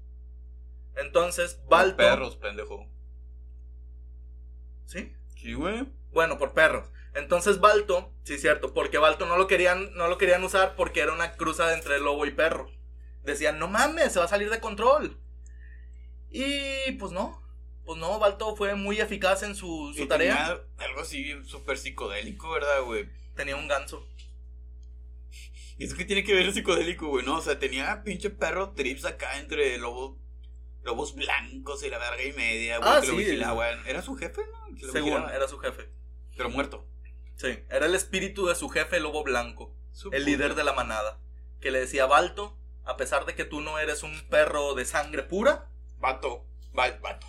[0.96, 1.98] Entonces, Balto...
[1.98, 2.90] Perros, pendejo.
[4.88, 5.14] ¿Sí?
[5.36, 5.86] Sí, güey.
[6.12, 6.90] Bueno, por perros.
[7.14, 11.14] Entonces Balto, sí cierto, porque Balto no lo querían, no lo querían usar porque era
[11.14, 12.72] una cruza entre lobo y perro.
[13.24, 15.20] Decían, no mames, se va a salir de control.
[16.30, 17.42] Y pues no,
[17.86, 20.36] pues no, Balto fue muy eficaz en su, su Y tarea.
[20.36, 23.10] tenía Algo así súper psicodélico, ¿verdad, güey?
[23.36, 24.08] Tenía un ganso.
[25.78, 27.26] ¿Y eso qué tiene que ver el psicodélico, güey?
[27.26, 30.18] No, o sea, tenía pinche perro trips acá entre lobos,
[30.88, 33.20] lobos blancos y la verga y media, güey, Ah, que lo sí.
[33.20, 33.86] vigilaban.
[33.86, 34.78] Era su jefe, ¿no?
[34.92, 35.36] Según vigilaba.
[35.36, 35.92] era su jefe.
[36.36, 36.88] Pero muerto.
[37.36, 40.26] Sí, era el espíritu de su jefe, Lobo Blanco, Su el puta.
[40.32, 41.20] líder de la manada,
[41.60, 45.22] que le decía, Balto, a pesar de que tú no eres un perro de sangre
[45.24, 47.28] pura, Vato, val- vato.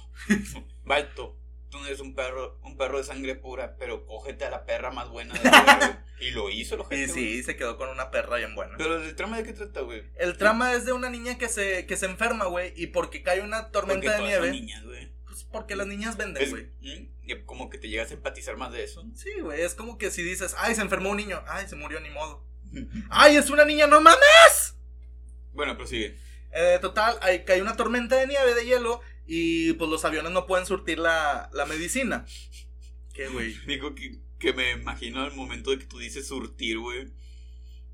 [1.70, 4.90] Tú no eres un perro, un perro de sangre pura, pero cógete a la perra
[4.90, 6.04] más buena de la.
[6.20, 7.24] Y lo hizo el y ojete, güey.
[7.37, 8.74] sí, se quedó con una perra bien buena.
[8.76, 10.02] Pero el trama de qué trata, güey.
[10.16, 13.40] El trama es de una niña que se, que se enferma, güey, y porque cae
[13.40, 15.12] una Porque tormenta de todas son nieve, niñas, güey.
[15.24, 16.64] pues porque las niñas venden, güey.
[16.81, 17.09] ¿Mm?
[17.22, 19.04] Y como que te llegas a empatizar más de eso.
[19.14, 22.00] Sí, güey, es como que si dices, ay, se enfermó un niño, ay, se murió,
[22.00, 22.44] ni modo.
[23.11, 24.74] Ay, es una niña, no mames.
[25.52, 26.18] bueno, prosigue.
[26.52, 30.46] Eh, total, hay, cae una tormenta de nieve, de hielo, y pues los aviones no
[30.46, 32.24] pueden surtir la, la medicina.
[33.12, 33.54] ¿Qué, güey?
[33.66, 37.12] Digo que, que me imagino al momento de que tú dices surtir, güey.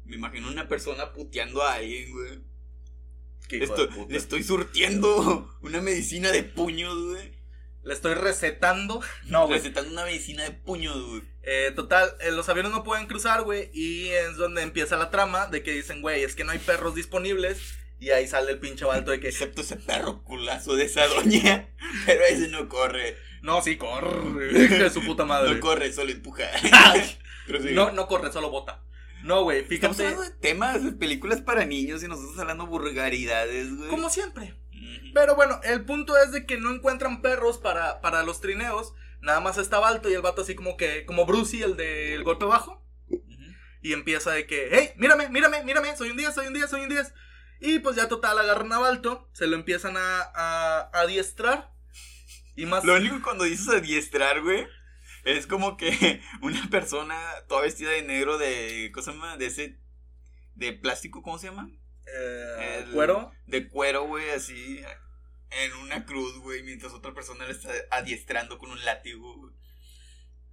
[0.05, 2.41] Me imagino una persona puteando a alguien, güey.
[3.51, 7.33] Estoy, le estoy surtiendo una medicina de puños, güey.
[7.83, 9.03] Le estoy recetando.
[9.27, 9.59] No, güey.
[9.59, 11.23] Recetando una medicina de puños, güey.
[11.43, 13.71] Eh, total, eh, los aviones no pueden cruzar, güey.
[13.75, 16.95] Y es donde empieza la trama de que dicen, güey, es que no hay perros
[16.95, 17.75] disponibles.
[18.01, 21.69] Y ahí sale el pinche balto de que, Excepto ese perro culazo de esa doña.
[22.07, 23.17] Pero ese no corre.
[23.43, 24.47] no, sí, corre.
[24.69, 25.55] De su puta madre.
[25.55, 26.45] No corre, solo empuja.
[27.47, 27.69] Pero sí.
[27.73, 28.83] No, no corre, solo bota.
[29.23, 30.03] No, güey, Estamos fíjate.
[30.03, 33.89] hablando de temas, de películas para niños y nosotros hablando vulgaridades, güey.
[33.89, 34.55] Como siempre.
[35.15, 38.93] Pero bueno, el punto es de que no encuentran perros para, para los trineos.
[39.23, 42.45] Nada más está Balto y el vato así como que, como Brucey, el del golpe
[42.45, 42.85] bajo.
[43.81, 46.83] Y empieza de que, hey, mírame, mírame, mírame, soy un 10, soy un 10, soy
[46.83, 47.15] un 10.
[47.61, 51.73] Y pues ya total agarran a Balto, se lo empiezan a, a, a adiestrar.
[52.57, 52.85] Y más...
[52.85, 54.67] Lo único cuando dices adiestrar, güey,
[55.25, 59.37] es como que una persona toda vestida de negro de, ¿cómo se llama?
[59.37, 59.79] De ese,
[60.55, 61.71] de plástico, ¿cómo se llama?
[62.07, 63.33] eh, el- cuero.
[63.47, 64.81] De cuero, güey, así,
[65.51, 69.55] en una cruz, güey, mientras otra persona le está adiestrando con un látigo, güey.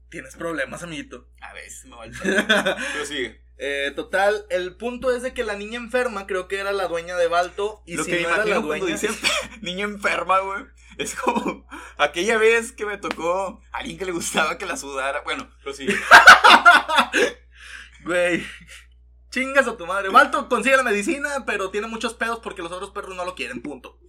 [0.09, 1.29] Tienes problemas, amiguito.
[1.41, 3.41] A veces me va el Pero sigue.
[3.63, 7.15] Eh, total, el punto es de que la niña enferma creo que era la dueña
[7.15, 7.84] de Balto.
[7.86, 8.88] Y Lo si que no era la dueña.
[8.88, 9.15] dicen
[9.62, 10.65] niña enferma, güey.
[10.97, 15.21] Es como aquella vez que me tocó a alguien que le gustaba que la sudara.
[15.21, 15.86] Bueno, pero sí.
[18.04, 18.43] Güey.
[19.30, 20.10] Chingas a tu madre.
[20.10, 23.62] Balto consigue la medicina, pero tiene muchos pedos porque los otros perros no lo quieren,
[23.62, 24.00] punto.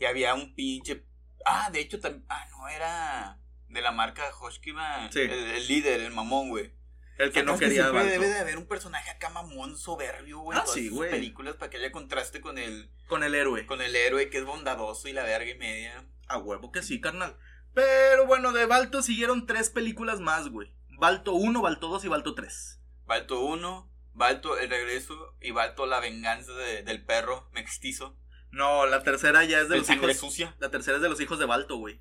[0.00, 1.04] Y había un pinche.
[1.44, 2.24] Ah, de hecho, también.
[2.30, 5.12] Ah, no, era de la marca Hoshkiba.
[5.12, 5.20] Sí.
[5.20, 6.72] El, el líder, el mamón, güey.
[7.18, 8.20] El que no ¿Sabes quería siempre Balto.
[8.20, 10.56] debe de haber un personaje acá mamón, soberbio, güey.
[10.56, 11.10] Ah, en todas sí, güey.
[11.10, 13.66] películas para que haya contraste con el, Con el héroe.
[13.66, 16.06] con el héroe que es bondadoso y la verga y media.
[16.28, 17.36] A huevo que sí, carnal.
[17.74, 20.72] Pero bueno, de Balto siguieron tres películas más, güey.
[20.90, 22.80] Balto 1, Balto 2 y Balto 3.
[23.04, 28.16] Balto 1, Balto el regreso y Balto la venganza de- del perro mestizo.
[28.50, 30.16] No, la tercera ya es de los hijos.
[30.16, 30.56] sucia.
[30.58, 32.00] La tercera es de los hijos de Balto, güey.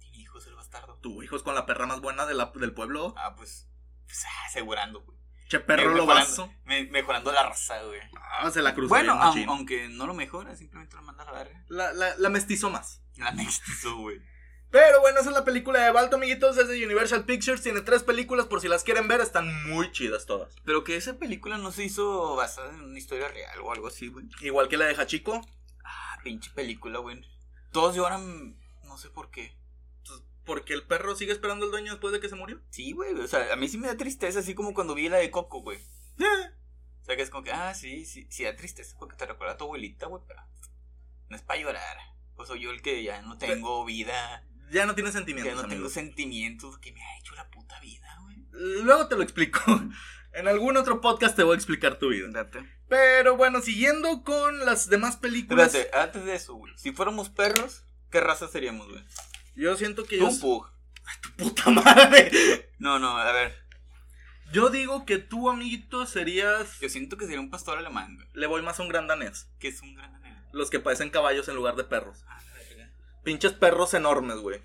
[0.00, 0.98] Tiene hijos el bastardo.
[1.02, 3.14] Tu hijo es con la perra más buena de la- del pueblo.
[3.16, 3.68] Ah, pues.
[4.12, 5.16] Pues ah, asegurando, güey.
[5.48, 6.52] Che perro lo vaso.
[6.64, 8.00] me- mejorando la raza, güey.
[8.40, 8.88] Ah, se la cruzó.
[8.90, 11.64] Bueno, aunque no lo mejora, simplemente lo manda a la verga.
[11.68, 13.02] La, la, la mestizó más.
[13.16, 14.20] La mestizo, güey.
[14.70, 16.56] Pero bueno, esa es la película de Balto, amiguitos.
[16.56, 17.60] Es de Universal Pictures.
[17.62, 18.46] Tiene tres películas.
[18.46, 20.54] Por si las quieren ver, están muy chidas todas.
[20.64, 24.08] Pero que esa película no se hizo basada en una historia real o algo así,
[24.08, 24.24] güey.
[24.40, 25.42] Igual que la de Hachiko.
[25.84, 27.20] Ah, pinche película, güey.
[27.70, 29.54] Todos lloran, no sé por qué.
[30.44, 32.60] Porque el perro sigue esperando al dueño después de que se murió.
[32.70, 33.14] Sí, güey.
[33.14, 35.60] O sea, a mí sí me da tristeza, así como cuando vi la de Coco,
[35.60, 35.78] güey.
[36.18, 39.54] O sea, que es como que, ah, sí, sí, sí da tristeza porque te recuerda
[39.54, 40.40] a tu abuelita, güey, pero
[41.28, 41.96] no es para llorar.
[42.36, 45.62] Pues soy yo el que ya no tengo vida, Ya no tiene ya sentimientos.
[45.62, 48.46] no tengo sentimientos que me ha hecho la puta vida, güey.
[48.52, 49.60] Luego te lo explico.
[50.34, 52.26] En algún otro podcast te voy a explicar tu vida.
[52.30, 52.66] Date.
[52.88, 55.74] Pero bueno, siguiendo con las demás películas.
[55.74, 56.72] Espérate, antes de eso, güey.
[56.78, 59.04] Si fuéramos perros, ¿qué raza seríamos, güey?
[59.54, 60.30] Yo siento que Tú yo.
[60.30, 60.66] un pug.
[61.36, 62.70] Puta madre.
[62.78, 63.54] No, no, a ver.
[64.52, 66.78] Yo digo que tú, amiguito, serías.
[66.80, 68.28] Yo siento que sería un pastor alemán, güey.
[68.34, 69.48] Le voy más a un gran danés.
[69.58, 70.40] Que es un gran anhelo.
[70.52, 72.24] Los que parecen caballos en lugar de perros.
[72.28, 72.38] Ah.
[73.24, 74.60] Pinches perros enormes, güey.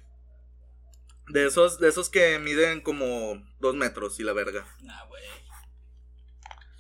[1.28, 4.66] De esos, de esos que miden como dos metros y la verga.
[4.82, 5.24] Nah, güey.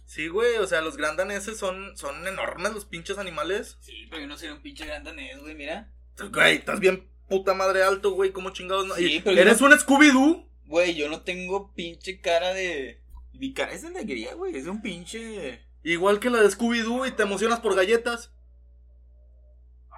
[0.05, 3.77] Sí, güey, o sea, los gran daneses son, son enormes los pinches animales.
[3.81, 5.93] Sí, pero yo no sería un pinche gran danés, güey, mira.
[6.31, 8.85] Güey, estás bien puta madre alto, güey, como chingados.
[8.87, 10.45] no- Sí, pero ¿Eres un Scooby-Doo?
[10.65, 13.01] Güey, yo no tengo pinche cara de.
[13.33, 14.55] Mi cara es de alegría, güey.
[14.55, 15.61] Es un pinche.
[15.83, 18.31] Igual que la de Scooby-Doo y te emocionas por galletas.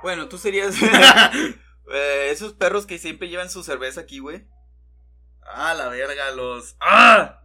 [0.03, 0.75] Bueno, tú serías.
[1.93, 4.45] eh, esos perros que siempre llevan su cerveza aquí, güey.
[5.41, 6.75] Ah, la verga, los.
[6.79, 7.38] ¡Ah!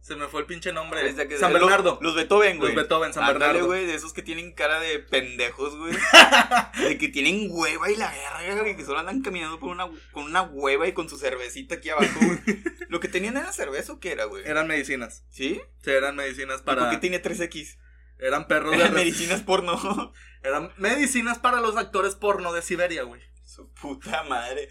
[0.00, 1.12] Se me fue el pinche nombre.
[1.12, 1.98] De que- San Bernardo.
[2.00, 2.74] Los, Beethoven, güey.
[2.74, 3.66] Los Beethoven, San Ándale, Bernardo.
[3.66, 5.92] güey, de esos que tienen cara de pendejos, güey.
[6.88, 8.76] de que tienen hueva y la verga, güey.
[8.76, 12.18] Que solo andan caminando por una, con una hueva y con su cervecita aquí abajo,
[12.20, 12.40] güey.
[12.88, 14.42] Lo que tenían era cerveza o qué era, güey.
[14.46, 15.24] Eran medicinas.
[15.30, 15.60] ¿Sí?
[15.84, 16.82] Sí, eran medicinas ¿Para...
[16.82, 17.78] ¿Por qué tiene 3X?
[18.18, 18.78] Eran perros de.
[18.78, 20.12] Eran medicinas porno.
[20.42, 23.20] Eran medicinas para los actores porno de Siberia, güey.
[23.44, 24.68] Su puta madre.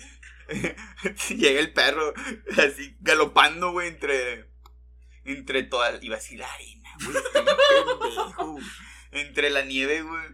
[1.30, 2.14] Llega el perro
[2.58, 4.49] así galopando, güey, entre.
[5.32, 5.98] Entre toda.
[6.02, 7.18] Iba a decir la arena, güey.
[7.34, 8.60] pendejo.
[9.12, 10.28] Entre la nieve, güey.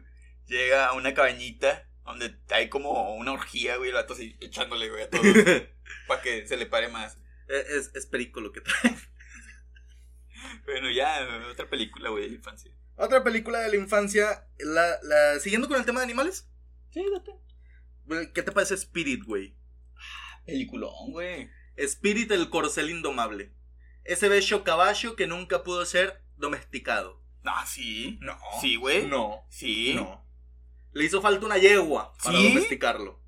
[0.48, 3.90] Llega a una cabañita donde hay como una orgía, güey.
[3.90, 5.26] El vato así echándole, güey, a todos.
[6.08, 7.18] para que se le pare más.
[7.48, 8.96] es, es, es perico lo que trae.
[10.66, 12.72] Bueno, ya, otra película, güey, de la infancia.
[12.96, 14.48] Otra película de la infancia.
[14.60, 16.50] La, la, siguiendo con el tema de animales.
[16.92, 17.32] Sí, date.
[18.34, 19.56] ¿Qué te parece Spirit, güey?
[20.46, 21.50] Peliculón, güey.
[21.76, 23.52] Spirit, el corcel indomable.
[24.06, 27.22] Ese bello caballo que nunca pudo ser domesticado.
[27.44, 28.18] Ah, sí.
[28.22, 28.38] No.
[28.62, 29.06] Sí, güey.
[29.08, 29.46] No.
[29.50, 29.94] Sí.
[29.96, 30.26] No.
[30.94, 32.50] Le hizo falta una yegua para ¿Sí?
[32.50, 33.22] domesticarlo.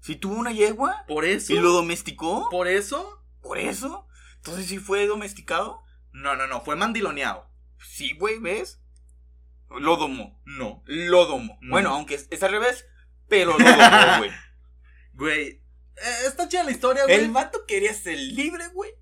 [0.00, 1.04] ¿Sí tuvo una yegua?
[1.08, 1.52] ¿Por eso?
[1.52, 2.48] ¿Y lo domesticó?
[2.50, 3.24] ¿Por eso?
[3.40, 4.06] ¿Por eso?
[4.36, 5.82] Entonces sí fue domesticado.
[6.12, 6.60] No, no, no.
[6.60, 7.48] Fue mandiloneado.
[7.78, 8.82] Sí, güey, ¿ves?
[9.70, 10.40] Lo domó.
[10.44, 10.82] No.
[10.86, 11.58] Lo domó.
[11.62, 11.70] No.
[11.70, 12.86] Bueno, aunque es, es al revés,
[13.28, 14.30] pero lo domó, güey.
[15.14, 15.48] Güey.
[15.48, 15.62] eh,
[16.26, 17.16] está chida la historia, güey.
[17.16, 18.92] El vato quería ser libre, güey.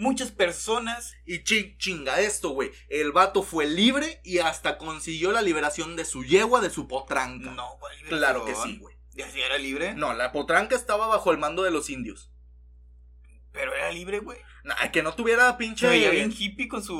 [0.00, 1.12] Muchas personas.
[1.26, 2.70] Y chi- chinga esto, güey.
[2.88, 7.50] El vato fue libre y hasta consiguió la liberación de su yegua, de su potranca.
[7.50, 7.98] No, güey.
[8.08, 8.96] Claro que sí, güey.
[9.12, 9.94] ¿Ya sí era libre?
[9.94, 12.32] No, la potranca estaba bajo el mando de los indios.
[13.52, 14.38] Pero era libre, güey.
[14.64, 15.86] Nah, que no tuviera pinche.
[15.86, 16.96] Se veía bien hippie con su.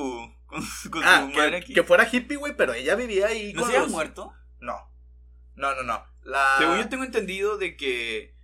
[0.46, 1.74] Con su, con Ah, su madre que, aquí.
[1.74, 3.52] que fuera hippie, güey, pero ella vivía ahí.
[3.52, 4.32] ¿No con se había los- muerto?
[4.58, 4.76] No.
[5.54, 6.04] No, no, no.
[6.22, 6.56] La.
[6.58, 8.34] Según yo tengo entendido de que,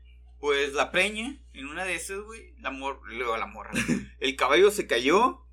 [0.46, 3.70] pues, la preña, en una de esas, güey, la mor luego la morra,
[4.20, 5.44] el caballo se cayó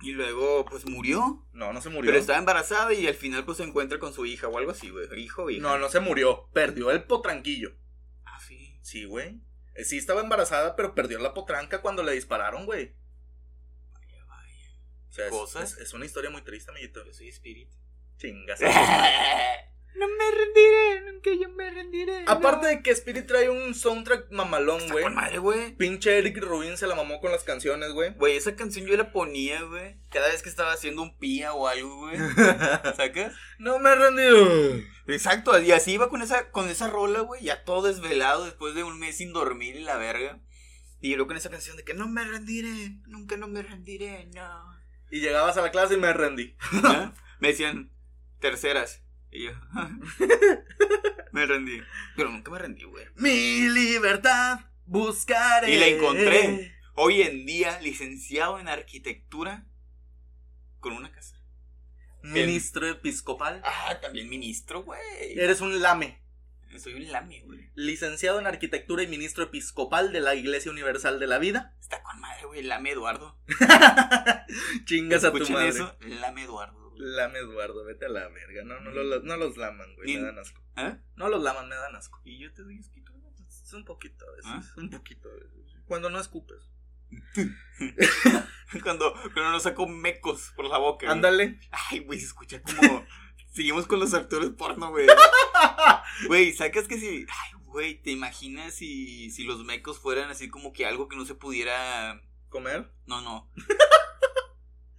[0.00, 1.46] Y luego, pues murió.
[1.52, 2.08] No, no se murió.
[2.10, 4.90] Pero estaba embarazada y al final, pues se encuentra con su hija o algo así,
[4.90, 5.06] güey.
[5.20, 5.62] Hijo hija.
[5.62, 6.48] No, no se murió.
[6.52, 7.70] Perdió el potranquillo.
[8.24, 8.78] Ah, sí.
[8.82, 9.40] Sí, güey.
[9.76, 12.96] Eh, Sí estaba embarazada, pero perdió la potranca cuando le dispararon, güey.
[13.92, 14.70] Vaya, vaya.
[15.08, 15.72] O sea, es- Cosas.
[15.74, 17.04] Es, es una historia muy triste, amiguito.
[17.06, 17.76] Yo soy espíritu.
[18.18, 18.60] Chingas.
[19.94, 22.24] no me rendiré, nunca yo me rendiré.
[22.26, 25.08] Aparte de que Spirit trae un soundtrack mamalón, güey.
[25.10, 25.76] madre, güey.
[25.76, 28.14] Pinche Eric Rubin se la mamó con las canciones, güey.
[28.14, 29.96] Güey, esa canción yo la ponía, güey.
[30.10, 32.16] Cada vez que estaba haciendo un pía o algo, güey.
[32.96, 33.34] ¿Sacas?
[33.58, 34.82] no me he rendido.
[35.06, 38.84] Exacto, y así iba con esa, con esa rola, güey, ya todo desvelado después de
[38.84, 40.40] un mes sin dormir y la verga.
[41.00, 44.72] Y luego con esa canción de que no me rendiré, nunca no me rendiré, no.
[45.10, 46.56] Y llegabas a la clase y me rendí.
[46.84, 47.12] ¿Ah?
[47.40, 47.90] Me decían
[48.38, 49.01] terceras.
[49.32, 49.52] Y yo,
[51.32, 51.80] me rendí.
[52.16, 53.06] Pero nunca me rendí, güey.
[53.16, 55.72] Mi libertad buscaré.
[55.72, 56.74] Y la encontré.
[56.94, 59.66] Hoy en día, licenciado en arquitectura
[60.80, 61.40] con una casa.
[62.22, 63.62] Ministro episcopal.
[63.64, 65.00] Ah, también ministro, güey.
[65.38, 66.22] Eres un lame.
[66.78, 67.70] Soy un lame, güey.
[67.74, 71.74] Licenciado en arquitectura y ministro episcopal de la Iglesia Universal de la Vida.
[71.80, 72.62] Está con madre, güey.
[72.62, 73.38] Lame Eduardo.
[74.84, 75.68] Chingas a tu madre.
[75.68, 75.96] eso.
[76.00, 76.81] Lame Eduardo.
[77.02, 77.14] Güey.
[77.16, 78.62] Lame Eduardo, vete a la verga.
[78.64, 80.16] No, no, lo- no los laman, güey.
[80.16, 80.62] Me dan asco.
[80.76, 80.98] ¿Ah?
[81.16, 82.20] No los laman, me dan asco.
[82.24, 83.12] Y yo te doy esquito.
[83.64, 84.46] Es un poquito a veces.
[84.46, 84.62] ¿Ah?
[84.76, 85.76] Un poquito a veces.
[85.86, 86.70] Cuando no escupes.
[88.82, 91.10] Cuando, cuando nos saco mecos por la boca.
[91.10, 91.60] Ándale.
[91.70, 93.04] Ay, güey, se escucha como.
[93.52, 95.06] Seguimos con los actores porno, güey.
[96.26, 97.26] Güey, sacas que si.
[97.28, 101.24] Ay, güey, ¿te imaginas si, si los mecos fueran así como que algo que no
[101.24, 102.20] se pudiera.
[102.48, 102.90] ¿Comer?
[103.06, 103.50] No, no.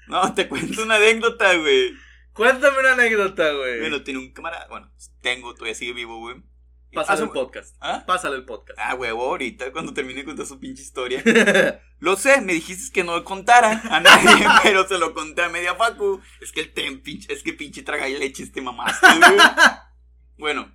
[0.07, 1.93] No, te cuento una anécdota, güey.
[2.33, 3.79] Cuéntame una anécdota, güey.
[3.79, 4.67] Bueno, tengo un camarada.
[4.67, 6.43] Bueno, tengo, todavía sigue vivo, güey.
[6.93, 7.75] Pásale Ah, el podcast.
[7.81, 8.03] ¿Ah?
[8.05, 8.79] Pásale el podcast.
[8.79, 11.23] Ah, huevo, ahorita cuando termine de contar su pinche historia.
[11.99, 15.49] Lo sé, me dijiste que no lo contara a nadie, pero se lo conté a
[15.49, 16.21] media facu.
[16.41, 19.39] Es que el tem, pinche, es que pinche traga leche este mamaste, güey.
[20.37, 20.69] Bueno,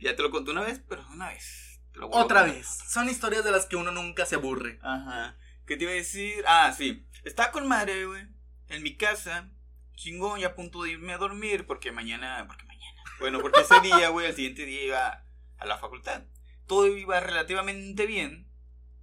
[0.00, 1.80] ya te lo conté una vez, pero una vez.
[1.92, 2.66] Te lo Otra vez.
[2.88, 4.78] Son historias de las que uno nunca se aburre.
[4.82, 5.36] Ajá.
[5.66, 6.44] ¿Qué te iba a decir?
[6.46, 7.06] Ah, sí.
[7.24, 8.26] Estaba con madre, güey.
[8.72, 9.50] En mi casa.
[9.94, 11.66] Chingón, ya a punto de irme a dormir.
[11.66, 12.44] Porque mañana.
[12.46, 13.02] Porque mañana.
[13.20, 15.24] Bueno, porque ese día, güey, el siguiente día iba
[15.58, 16.24] a la facultad.
[16.66, 18.50] Todo iba relativamente bien.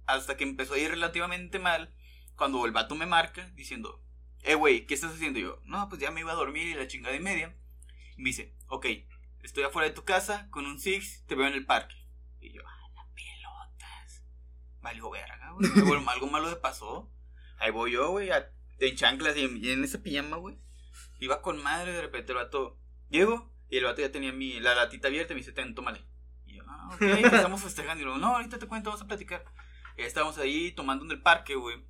[0.06, 1.94] Hasta que empezó a ir relativamente mal.
[2.36, 4.02] Cuando el vato me marca diciendo:
[4.42, 5.38] Eh, güey, ¿qué estás haciendo?
[5.38, 7.56] Y yo, no, pues ya me iba a dormir y la chingada y media.
[8.16, 8.86] Y me dice: Ok,
[9.42, 11.94] estoy afuera de tu casa con un Six, te veo en el parque.
[12.40, 14.24] Y yo, ah, la pelotas.
[14.80, 15.70] Valió verga, güey.
[15.76, 17.12] Algo, algo malo le pasó.
[17.58, 20.58] Ahí voy yo, güey, a- en chanclas y en, y en esa pijama, güey.
[21.18, 24.74] Iba con madre, de repente el vato llego y el vato ya tenía mi, la
[24.74, 26.04] latita abierta y me dice, ten, tómale.
[26.46, 28.00] Y yo, ah, ok, estamos festejando.
[28.00, 29.44] Y luego, no, ahorita te cuento, vamos a platicar.
[29.96, 31.84] Y estábamos ahí tomando en el parque, güey,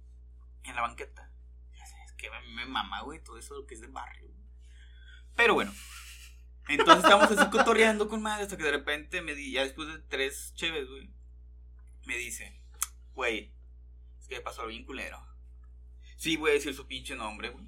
[0.64, 1.32] en la banqueta.
[1.76, 4.28] Ya sabes que me, mama, güey, todo eso que es de barrio.
[4.28, 4.44] güey.
[5.36, 5.72] Pero bueno.
[6.68, 9.98] Entonces estábamos así cotorreando con madre hasta que de repente me di, ya después de
[10.00, 11.12] tres cheves, güey,
[12.06, 12.62] me dice,
[13.12, 13.52] güey,
[14.20, 15.29] es que pasó algo bien culero.
[16.20, 17.64] Sí, voy a decir su pinche nombre, güey.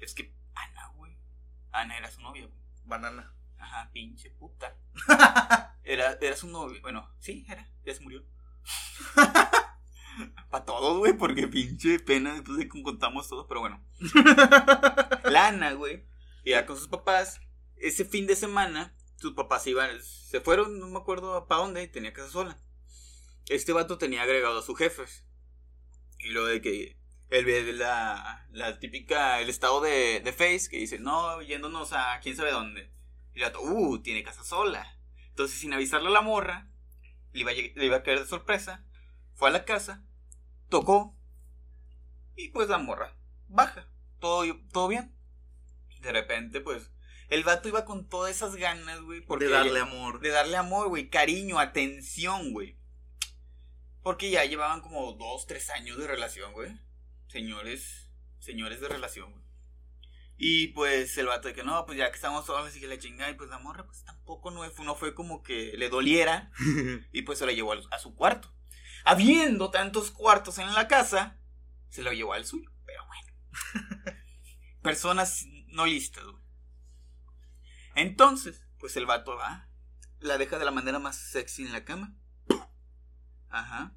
[0.00, 1.16] Es que Ana, güey.
[1.72, 2.60] Ana era su novia, güey.
[2.84, 3.34] Banana.
[3.56, 4.76] Ajá, pinche puta.
[5.82, 6.78] Era, era su novia.
[6.82, 7.66] Bueno, sí, era.
[7.86, 8.22] Ya se murió.
[10.50, 13.82] Para todos, güey, porque pinche pena después de que contamos todo, pero bueno.
[15.24, 16.04] Lana, güey.
[16.44, 17.40] Iba con sus papás.
[17.76, 21.88] Ese fin de semana, sus papás iban, se fueron, no me acuerdo para dónde, y
[21.88, 22.58] tenía casa sola.
[23.46, 25.24] Este vato tenía agregado a sus jefes.
[26.18, 26.98] Y lo de que
[27.30, 32.36] ve la, la típica, el estado de, de Face que dice, no, yéndonos a quién
[32.36, 32.90] sabe dónde.
[33.34, 34.98] Y el vato, uh, tiene casa sola.
[35.28, 36.70] Entonces, sin avisarle a la morra,
[37.32, 38.84] le iba a, le iba a caer de sorpresa.
[39.34, 40.04] Fue a la casa,
[40.68, 41.16] tocó,
[42.34, 43.88] y pues la morra baja.
[44.20, 45.14] Todo, todo bien.
[46.00, 46.90] De repente, pues,
[47.28, 49.20] el vato iba con todas esas ganas, güey.
[49.20, 50.20] porque de darle amor.
[50.20, 52.78] de darle amor, güey, cariño, atención, güey.
[54.02, 56.78] Porque ya llevaban como dos, tres años de relación, güey.
[57.28, 59.44] Señores, señores de relación, güey.
[60.40, 62.98] Y pues el vato de que no, pues ya que estamos solos y que la
[62.98, 66.52] chingada, y pues la morra, pues tampoco no fue, no fue como que le doliera.
[67.12, 68.54] Y pues se la llevó a su cuarto.
[69.04, 71.38] Habiendo tantos cuartos en la casa,
[71.88, 72.70] se lo llevó al suyo.
[72.86, 74.16] Pero bueno.
[74.82, 76.42] Personas no listas, güey.
[77.96, 79.68] Entonces, pues el vato va,
[80.20, 82.14] la deja de la manera más sexy en la cama.
[83.48, 83.92] Ajá.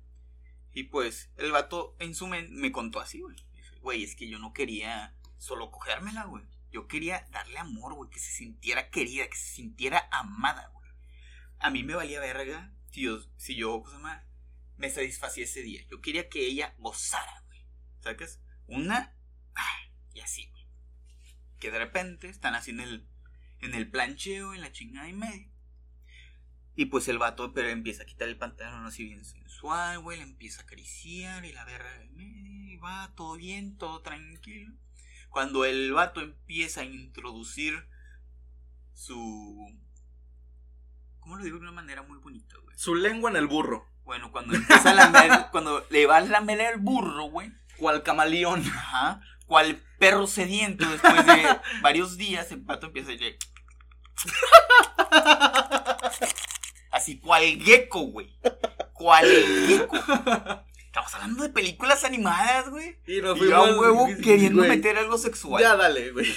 [0.73, 3.35] Y pues el vato en su mente me contó así, güey.
[3.81, 6.45] Güey, es que yo no quería solo cogérmela, güey.
[6.71, 10.89] Yo quería darle amor, güey, que se sintiera querida, que se sintiera amada, güey.
[11.59, 14.25] A mí me valía verga si yo, si yo, ¿cómo se llama?
[14.77, 15.85] Me satisfacía ese día.
[15.89, 17.59] Yo quería que ella gozara, güey.
[17.99, 18.41] ¿Sacas?
[18.67, 19.15] Una
[20.13, 20.65] Y así, güey.
[21.59, 23.07] Que de repente están así en el,
[23.59, 25.50] en el plancheo, en la chingada y medio.
[26.75, 30.17] Y pues el vato pero empieza a quitar el pantalón así bien sensual, güey.
[30.17, 31.89] Le empieza a acariciar y la verga
[32.83, 34.73] va todo bien, todo tranquilo.
[35.29, 37.87] Cuando el vato empieza a introducir
[38.93, 39.79] su.
[41.19, 42.77] ¿Cómo lo digo de una manera muy bonita, güey?
[42.77, 43.87] Su lengua en el burro.
[44.03, 47.51] Bueno, cuando empieza a lamer, cuando le va a lamer el burro, güey.
[47.77, 48.61] Cual camaleón.
[48.61, 49.21] Ajá.
[49.45, 51.45] Cual perro sediento después de
[51.81, 53.37] varios días, el pato empieza a decir.
[57.01, 58.37] Así, cual gecko, güey.
[58.93, 59.25] Cual
[59.67, 59.95] gecko.
[60.85, 62.99] Estamos hablando de películas animadas, güey.
[63.07, 64.69] Y nos Y yo a fuimos- huevo queriendo güey.
[64.69, 65.63] meter algo sexual.
[65.63, 66.31] Ya dale, güey.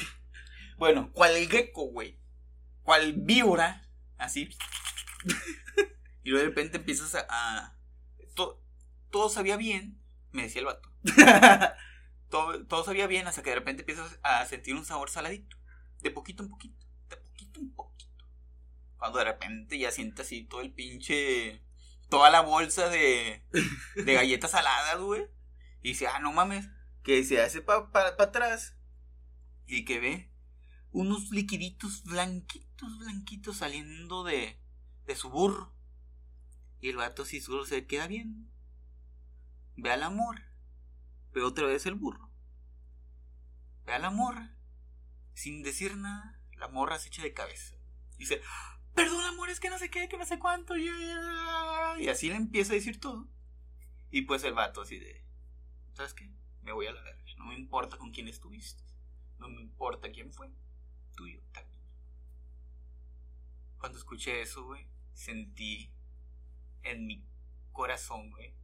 [0.79, 2.19] Bueno, cual gecko, güey.
[2.83, 3.87] Cual víbora.
[4.17, 4.49] Así.
[6.23, 7.27] y luego de repente empiezas a.
[7.29, 7.77] a-
[8.35, 8.63] to-
[9.11, 10.01] todo sabía bien,
[10.33, 10.89] me decía el vato.
[12.31, 15.57] todo, todo sabía bien hasta que de repente empiezas a sentir un sabor saladito.
[16.01, 16.87] De poquito en poquito.
[17.11, 17.84] De poquito en poquito.
[19.05, 21.63] Cuando de repente ya sientes así todo el pinche.
[22.09, 23.45] Toda la bolsa de,
[23.97, 25.27] de galletas saladas, güey.
[25.83, 26.71] Y dice, ah, no mames.
[27.03, 28.79] Que se hace para atrás.
[29.67, 30.33] Y que ve
[30.91, 34.59] unos liquiditos blanquitos, blanquitos saliendo de,
[35.05, 35.77] de su burro.
[36.81, 38.51] Y el vato así solo se queda bien.
[39.77, 40.41] Ve al amor.
[41.35, 42.31] Ve otra vez el burro.
[43.85, 44.57] Ve a la morra.
[45.35, 47.75] Sin decir nada, la morra se echa de cabeza.
[48.17, 48.41] Dice,
[48.95, 50.77] perdón amor, es que no sé qué, que no sé cuánto.
[50.77, 52.03] ya, ya, ya".
[52.03, 53.29] Y así le empieza a decir todo.
[54.11, 55.25] Y pues el vato así de,
[55.93, 56.31] ¿sabes qué?
[56.63, 57.23] Me voy a la verga.
[57.37, 58.83] No me importa con quién estuviste.
[59.39, 60.51] No me importa quién fue.
[61.17, 61.83] Tuyo también.
[63.79, 65.93] Cuando escuché eso, güey, sentí
[66.83, 67.27] en mi
[67.73, 68.55] corazón, güey,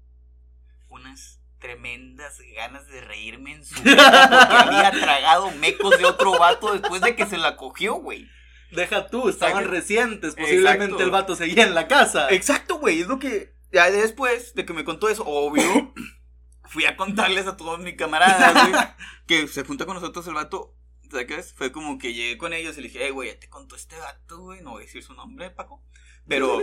[0.88, 6.73] unas tremendas ganas de reírme en su vida porque había tragado mecos de otro vato
[6.73, 8.29] después de que se la cogió, güey.
[8.72, 9.70] Deja tú, estaban Exacto.
[9.72, 10.35] recientes.
[10.35, 11.02] Posiblemente Exacto.
[11.04, 12.28] el vato seguía en la casa.
[12.30, 15.94] Exacto, güey, es lo que ya después de que me contó eso, obvio,
[16.64, 18.83] fui a contarles a todos mis camaradas, güey,
[19.26, 20.76] que se junta con nosotros el vato.
[21.11, 21.52] ¿Sabes?
[21.54, 23.98] Fue como que llegué con ellos y le dije, hey, güey, ya te contó este
[23.98, 24.61] vato, güey.
[24.62, 25.83] No voy a decir su nombre, Paco.
[26.28, 26.61] Pero,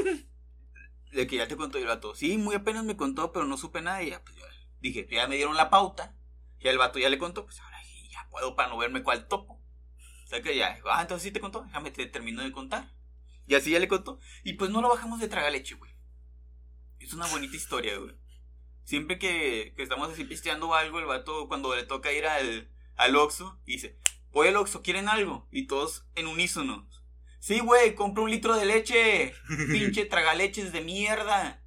[1.11, 2.15] de que ya te contó el vato.
[2.15, 4.01] Sí, muy apenas me contó, pero no supe nada.
[4.03, 4.43] Y ya, pues, ya,
[4.79, 6.15] dije, ya me dieron la pauta.
[6.59, 9.27] Y el vato ya le contó, pues ahora sí, ya puedo para no verme cuál
[9.27, 9.61] topo.
[10.27, 12.93] O sea que ya, ah, entonces sí te contó, déjame te termino de contar.
[13.47, 14.19] Y así ya le contó.
[14.43, 15.89] Y pues no lo bajamos de traga leche, güey.
[16.99, 18.13] Es una bonita historia, güey.
[18.83, 23.15] Siempre que, que estamos así pisteando algo, el vato cuando le toca ir al, al
[23.15, 23.97] Oxxo, dice,
[24.31, 25.47] voy al Oxxo, ¿quieren algo?
[25.49, 26.89] Y todos en unísono.
[27.39, 29.33] Sí, güey, compra un litro de leche.
[29.71, 31.63] Pinche tragaleches de mierda.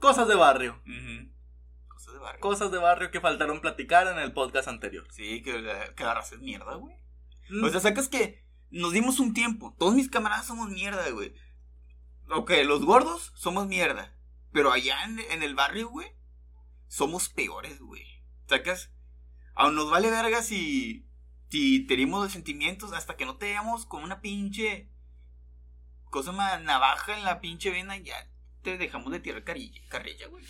[0.00, 0.82] Cosas de barrio.
[1.86, 2.40] Cosas de barrio.
[2.40, 5.06] Cosas de barrio que faltaron platicar en el podcast anterior.
[5.12, 5.62] Sí, que,
[5.94, 7.03] que la raza es mierda, güey.
[7.62, 9.74] O sea, sacas que nos dimos un tiempo.
[9.78, 11.34] Todos mis camaradas somos mierda, güey.
[12.30, 14.16] Ok, los gordos somos mierda.
[14.52, 16.08] Pero allá en, en el barrio, güey,
[16.86, 18.04] somos peores, güey.
[18.46, 18.90] Sacas,
[19.54, 21.08] aún nos vale verga si,
[21.50, 24.90] si tenemos sentimientos hasta que no te veamos con una pinche
[26.10, 28.14] cosa más navaja en la pinche vena, ya
[28.62, 30.44] te dejamos de tirar carilla, carrilla, güey.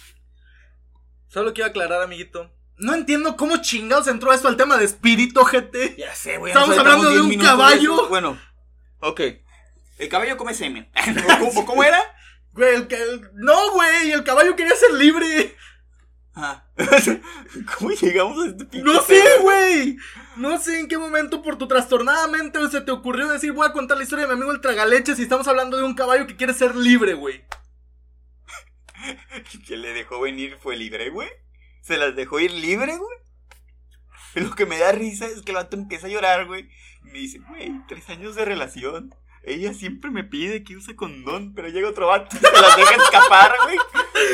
[1.28, 2.54] Solo quiero aclarar, amiguito.
[2.76, 5.96] No entiendo cómo chingados entró esto al tema de espíritu, GT.
[5.96, 6.52] Ya sé, güey.
[6.52, 8.08] Estamos hablando de 10 un caballo.
[8.08, 8.38] Bueno,
[9.00, 9.20] ok.
[9.98, 10.88] El caballo come semen.
[11.38, 12.00] ¿Cómo, cómo era?
[12.52, 15.56] Güey, el, no, güey, el caballo quería ser libre.
[16.34, 16.64] Ah.
[17.78, 19.96] ¿Cómo llegamos a este pinche No sé, güey.
[20.36, 23.72] No sé en qué momento por tu trastornada mente se te ocurrió decir voy a
[23.72, 26.34] contar la historia de mi amigo el tragaleche si estamos hablando de un caballo que
[26.34, 27.44] quiere ser libre, güey.
[29.66, 31.28] Que le dejó venir fue libre, güey.
[31.84, 34.44] Se las dejó ir libre, güey.
[34.46, 36.68] Lo que me da risa es que el vato empieza a llorar, güey.
[37.04, 39.14] Y me dice, güey, tres años de relación.
[39.42, 42.94] Ella siempre me pide que use condón, pero llega otro vato y se las deja
[42.96, 43.76] escapar, güey.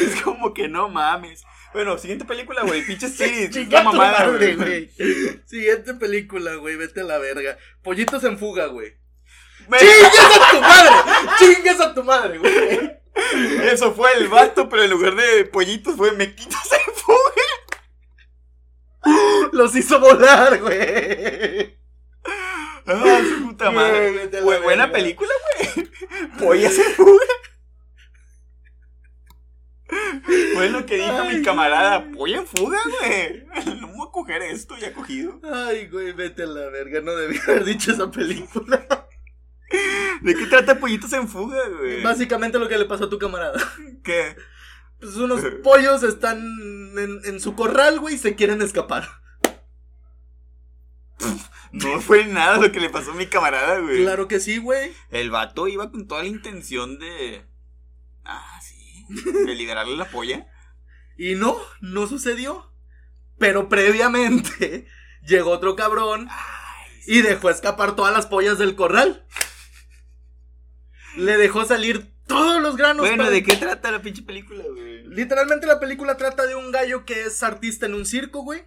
[0.07, 1.43] Es como que no mames.
[1.73, 2.85] Bueno, siguiente película, güey.
[2.87, 3.45] Pinche Siri.
[3.45, 4.91] es Chinga una tu mamada, güey.
[5.47, 7.59] Siguiente película, güey, vete a la verga.
[7.83, 8.95] Pollitos en fuga, güey.
[9.79, 11.31] ¡Chingas a tu madre!
[11.39, 13.01] ¡Chingas a tu madre, güey!
[13.71, 17.40] Eso fue el vato, pero en lugar de pollitos fue mequitos en fuga.
[19.53, 21.79] Los hizo volar, güey.
[22.87, 24.29] Ah, su puta madre.
[24.43, 24.93] Güey, buena verga.
[24.93, 25.31] película,
[25.75, 25.91] güey.
[26.39, 27.25] Pollas en fuga.
[30.55, 32.11] Fue lo que dijo Ay, mi camarada.
[32.13, 33.45] Polla en fuga, güey.
[33.81, 35.41] No voy a coger esto, ya cogido.
[35.53, 37.01] Ay, güey, vete a la verga.
[37.01, 38.87] No debí haber dicho esa película.
[40.23, 42.03] ¿De qué trata Pollitos en fuga, güey?
[42.03, 43.59] Básicamente lo que le pasó a tu camarada.
[44.05, 44.37] ¿Qué?
[45.01, 46.39] Pues unos pollos están
[46.99, 49.09] en, en su corral, güey, y se quieren escapar.
[51.73, 54.03] No fue nada lo que le pasó a mi camarada, güey.
[54.03, 54.93] Claro que sí, güey.
[55.11, 57.47] El vato iba con toda la intención de.
[58.25, 59.07] Ah, sí.
[59.09, 60.49] De liberarle la polla.
[61.17, 62.73] Y no, no sucedió.
[63.39, 64.89] Pero previamente
[65.27, 69.25] llegó otro cabrón Ay, y dejó escapar todas las pollas del corral.
[71.17, 73.03] Le dejó salir todos los granos.
[73.07, 75.05] Bueno, para- ¿de qué trata la pinche película, güey?
[75.07, 78.63] Literalmente la película trata de un gallo que es artista en un circo, güey.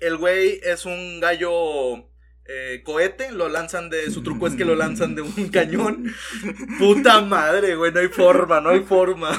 [0.00, 2.10] El güey es un gallo
[2.46, 4.10] eh, cohete, lo lanzan de...
[4.10, 6.12] Su truco es que lo lanzan de un cañón.
[6.78, 9.30] Puta madre, güey, no hay forma, no hay forma.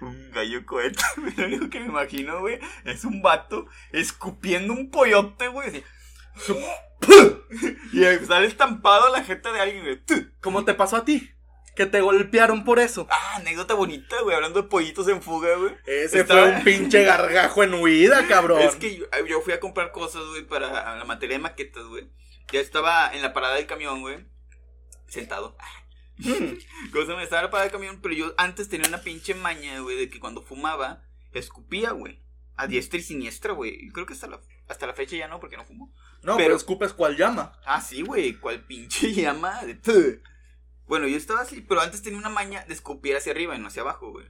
[0.00, 1.02] Un gallo cohete.
[1.36, 5.68] Lo único que me imagino, güey, es un vato escupiendo un coyote, güey.
[5.68, 5.84] así.
[7.92, 10.02] y sale estampado la jeta de alguien, güey.
[10.40, 11.33] ¿Cómo te pasó a ti?
[11.76, 13.06] Que te golpearon por eso.
[13.10, 15.74] Ah, anécdota bonita, güey, hablando de pollitos en fuga, güey.
[15.86, 18.60] Ese Estaba- fue un pinche gargajo en huida, cabrón.
[18.62, 22.08] Es que yo, yo fui a comprar cosas, güey, para la materia de maquetas, güey.
[22.52, 24.24] Ya estaba en la parada del camión, güey.
[25.08, 25.56] Sentado.
[26.92, 29.80] Cosa me estaba en la parada del camión, pero yo antes tenía una pinche maña,
[29.80, 31.02] güey, de que cuando fumaba,
[31.32, 32.22] escupía, güey.
[32.56, 33.88] A diestra y siniestra, güey.
[33.88, 35.92] Creo que hasta la, hasta la fecha ya no, porque no fumo.
[36.22, 37.58] No, pero, pero- escupes cual llama.
[37.66, 40.22] Ah, sí, güey, cual pinche llama de...
[40.86, 43.68] Bueno, yo estaba así, pero antes tenía una maña de escupir hacia arriba y no
[43.68, 44.26] hacia abajo, güey.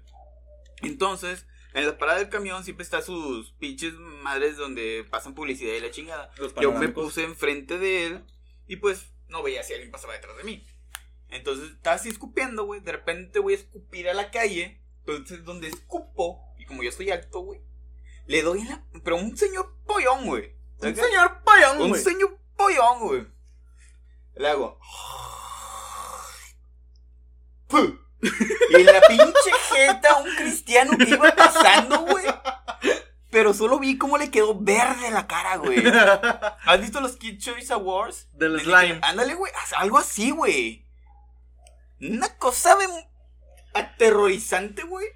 [0.83, 5.81] Entonces, en la parada del camión siempre está sus pinches madres donde pasan publicidad y
[5.81, 6.31] la chingada.
[6.61, 8.25] Yo me puse enfrente de él
[8.69, 10.65] y pues no veía si alguien pasaba detrás de mí.
[11.29, 12.81] Entonces estaba así escupiendo, güey.
[12.81, 14.81] De repente voy a escupir a la calle.
[15.01, 17.61] Entonces, donde escupo, y como yo estoy alto, güey,
[18.27, 18.85] le doy en la.
[19.03, 20.55] Pero un señor pollón, güey.
[20.79, 21.43] Un señor
[21.79, 22.01] Un güey.
[22.03, 23.27] señor pollón, güey.
[24.37, 24.79] Le hago.
[28.71, 32.25] Y en la pinche jeta un cristiano que iba pasando, güey.
[33.31, 35.83] Pero solo vi cómo le quedó verde la cara, güey.
[36.65, 38.29] ¿Has visto los Kid Choice Awards?
[38.33, 39.01] Del slime.
[39.03, 39.53] Ándale, güey.
[39.77, 40.87] Algo así, güey.
[42.01, 42.87] Una cosa de
[43.75, 45.07] aterrorizante, güey.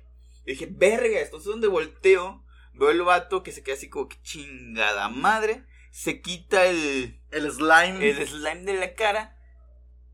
[0.44, 2.44] Y dije, verga, entonces donde volteo,
[2.74, 5.64] veo el vato que se queda así como que chingada madre.
[5.90, 8.10] Se quita el, El slime.
[8.10, 9.36] el slime de la cara.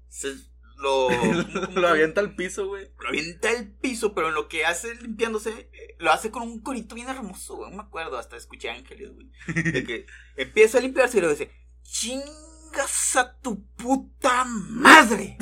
[0.09, 0.35] Se
[0.77, 2.89] lo, ¿cómo- cómo- Lo avienta al piso, güey.
[2.99, 6.61] lo avienta al piso, pero en lo que hace limpiándose, eh, lo hace con un
[6.61, 7.71] corito bien hermoso, güey.
[7.71, 9.31] No me acuerdo, hasta escuché ángeles, güey.
[9.73, 10.07] De que
[10.37, 11.51] empieza a limpiarse y luego dice,
[11.83, 15.37] chingas a tu puta madre.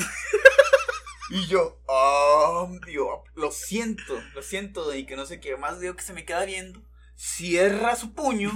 [1.30, 5.96] y yo, oh, Dios, lo siento, lo siento, y que no sé qué más digo
[5.96, 6.82] que se me queda viendo.
[7.14, 8.50] Cierra su puño.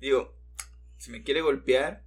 [0.00, 0.34] Digo,
[0.96, 2.04] si me quiere golpear,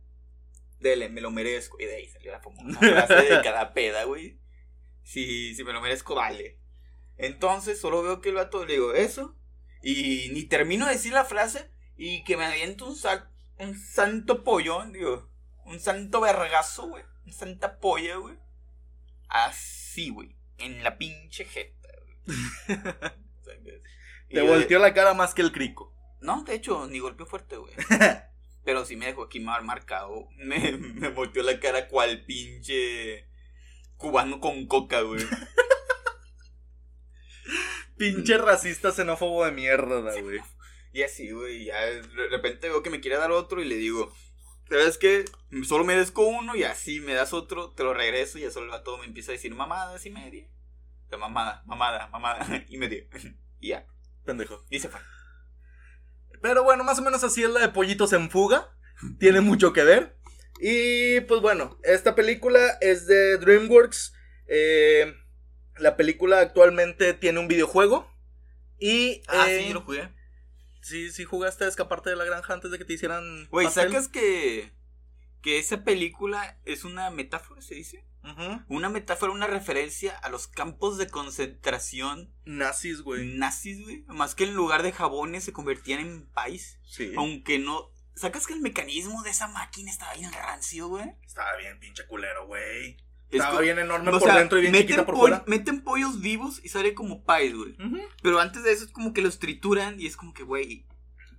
[0.83, 1.79] dele, me lo merezco.
[1.79, 4.37] Y de ahí salió la famosa frase de cada peda, güey.
[5.03, 6.59] Si, si me lo merezco, vale.
[7.17, 9.35] Entonces solo veo que el vato le digo eso.
[9.81, 11.69] Y ni termino de decir la frase.
[11.97, 15.29] Y que me aviento un, sal- un santo pollón, digo.
[15.65, 17.03] Un santo vergazo, güey.
[17.25, 18.37] Un santa polla, güey.
[19.29, 20.35] Así, güey.
[20.57, 21.89] En la pinche jeta,
[22.25, 22.77] güey.
[24.29, 25.93] Te volteó la cara más que el crico.
[26.21, 27.73] No, de hecho, ni golpeó fuerte, güey.
[28.63, 30.27] Pero sí me dejó aquí mal marcado.
[30.37, 33.27] Me, me volteó la cara cual pinche
[33.97, 35.23] cubano con coca, güey.
[37.97, 40.39] Pinche racista xenófobo de mierda, güey.
[40.91, 44.13] Y así, güey, ya de repente veo que me quiere dar otro y le digo,
[44.69, 45.25] ¿sabes qué?
[45.63, 48.65] Solo me desco uno y así me das otro, te lo regreso y ya solo
[48.65, 50.47] el vato me empieza a decir mamadas y media.
[51.05, 53.05] O sea, mamada, mamada, mamada y media.
[53.59, 53.87] Y ya,
[54.25, 54.65] Pendejo.
[54.69, 54.99] y se fue.
[56.43, 58.69] Pero bueno, más o menos así es la de Pollitos en Fuga.
[59.17, 60.17] Tiene mucho que ver.
[60.59, 64.13] Y pues bueno, esta película es de DreamWorks.
[64.47, 65.15] Eh,
[65.77, 68.11] la película actualmente tiene un videojuego.
[68.77, 69.21] Y.
[69.29, 70.09] Ah, eh, sí, lo jugué.
[70.81, 73.47] sí, sí jugaste a escaparte de la granja antes de que te hicieran.
[73.49, 73.69] Güey?
[73.69, 74.73] ¿sacas que,
[75.41, 78.03] que esa película es una metáfora, se dice?
[78.67, 83.35] Una metáfora, una referencia a los campos de concentración Nazis, güey.
[83.35, 84.03] nazis, güey.
[84.07, 86.79] Más que en lugar de jabones se convertían en país.
[86.85, 87.13] Sí.
[87.17, 87.91] Aunque no.
[88.15, 91.05] ¿Sacas que el mecanismo de esa máquina estaba bien rancio, güey?
[91.25, 92.97] Estaba bien, pinche culero, güey.
[93.29, 95.43] Es Estaba bien enorme o por sea, dentro y bien chiquita por fuera.
[95.47, 97.75] Meten pollos vivos y sale como país, güey.
[98.21, 100.85] Pero antes de eso es como que los trituran y es como que, güey,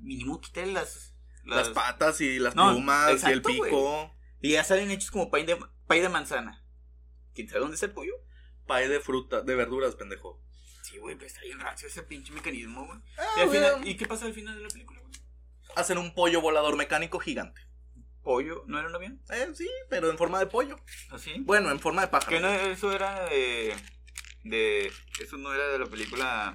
[0.00, 1.14] mínimo quítale las.
[1.44, 4.12] Las patas y las No, plumas y el pico.
[4.40, 6.63] Y ya salen hechos como pay de, pay de manzana.
[7.34, 8.14] ¿Quién sabe dónde está el pollo?
[8.66, 10.40] Pay de fruta, de verduras, pendejo.
[10.82, 12.98] Sí, güey, pero está bien rancio ese pinche mecanismo, güey.
[13.18, 13.58] Ah, y, al güey.
[13.58, 15.12] final- ¿Y qué pasa al final de la película, güey?
[15.76, 17.60] Hacen un pollo volador mecánico gigante.
[18.22, 18.64] ¿Pollo?
[18.66, 19.20] ¿No era un avión?
[19.30, 20.76] Eh, sí, pero en forma de pollo.
[21.10, 21.34] ¿Así?
[21.40, 22.30] Bueno, en forma de pájaro.
[22.30, 23.74] ¿Que no, eso era de,
[24.44, 24.90] de.
[25.20, 26.52] Eso no era de la película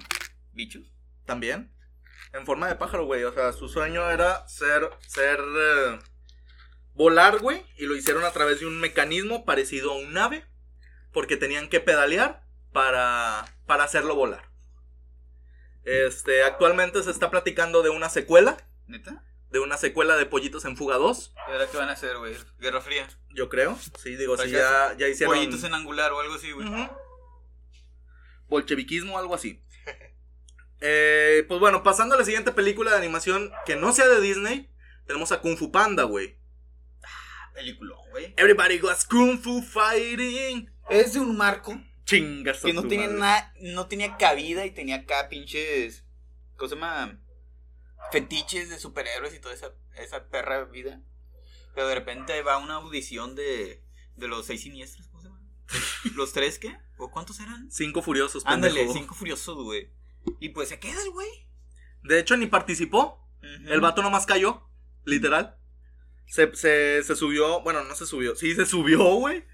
[0.52, 0.92] Bichos?
[1.26, 1.72] También.
[2.32, 3.22] En forma de pájaro, güey.
[3.24, 4.90] O sea, su sueño era ser.
[5.06, 5.38] ser.
[5.40, 5.98] eh,
[6.94, 10.44] volar, güey, y lo hicieron a través de un mecanismo parecido a un ave,
[11.12, 14.50] porque tenían que pedalear para, para hacerlo volar.
[15.84, 18.56] Este, actualmente se está platicando de una secuela,
[18.86, 19.24] ¿Neta?
[19.50, 22.36] de una secuela de Pollitos en Fuga 2, ¿Y ahora qué van a hacer, güey?
[22.58, 23.08] Guerra Fría.
[23.30, 23.76] yo creo.
[23.98, 25.34] Sí, digo, si ya, ya hicieron...
[25.34, 26.68] Pollitos en angular o algo así, güey.
[26.68, 26.90] Ujú.
[28.48, 29.62] Bolcheviquismo, algo así.
[30.82, 34.70] Eh, pues bueno, pasando a la siguiente película de animación que no sea de Disney,
[35.06, 36.38] tenemos a Kung Fu Panda, güey.
[37.52, 38.32] Película, güey.
[38.38, 40.70] Everybody goes Kung Fu Fighting.
[40.90, 42.60] Es de un marco Chingas.
[42.60, 46.04] que no tenía nada, no tenía cabida y tenía acá pinches,
[46.56, 47.20] ¿cómo se llama?
[48.12, 51.00] Fetiches de superhéroes y toda esa, esa perra vida.
[51.74, 53.84] Pero de repente va una audición de,
[54.16, 55.40] de los seis siniestros, ¿cómo se llama?
[56.16, 56.76] ¿Los tres qué?
[56.98, 57.70] ¿O cuántos eran?
[57.70, 58.98] Cinco furiosos, Ándale, pendejo.
[58.98, 59.90] cinco furiosos, güey.
[60.40, 61.28] Y pues se queda el güey.
[62.02, 63.26] De hecho, ni participó.
[63.38, 63.72] Ujú.
[63.72, 64.68] El vato nomás cayó,
[65.04, 65.56] literal.
[66.26, 68.34] Se, se, se subió, bueno, no se subió.
[68.36, 69.44] Sí, se subió, güey.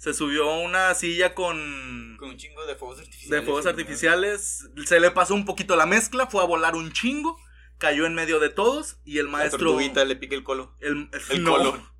[0.00, 2.16] Se subió a una silla con...
[2.18, 3.30] Con un chingo de fuegos artificiales.
[3.30, 4.68] de fuegos artificiales.
[4.86, 7.36] Se le pasó un poquito la mezcla, fue a volar un chingo,
[7.76, 9.58] cayó en medio de todos y el La maestro...
[9.58, 10.74] tortuguita le pica el colo.
[10.80, 11.92] El, El no, colo.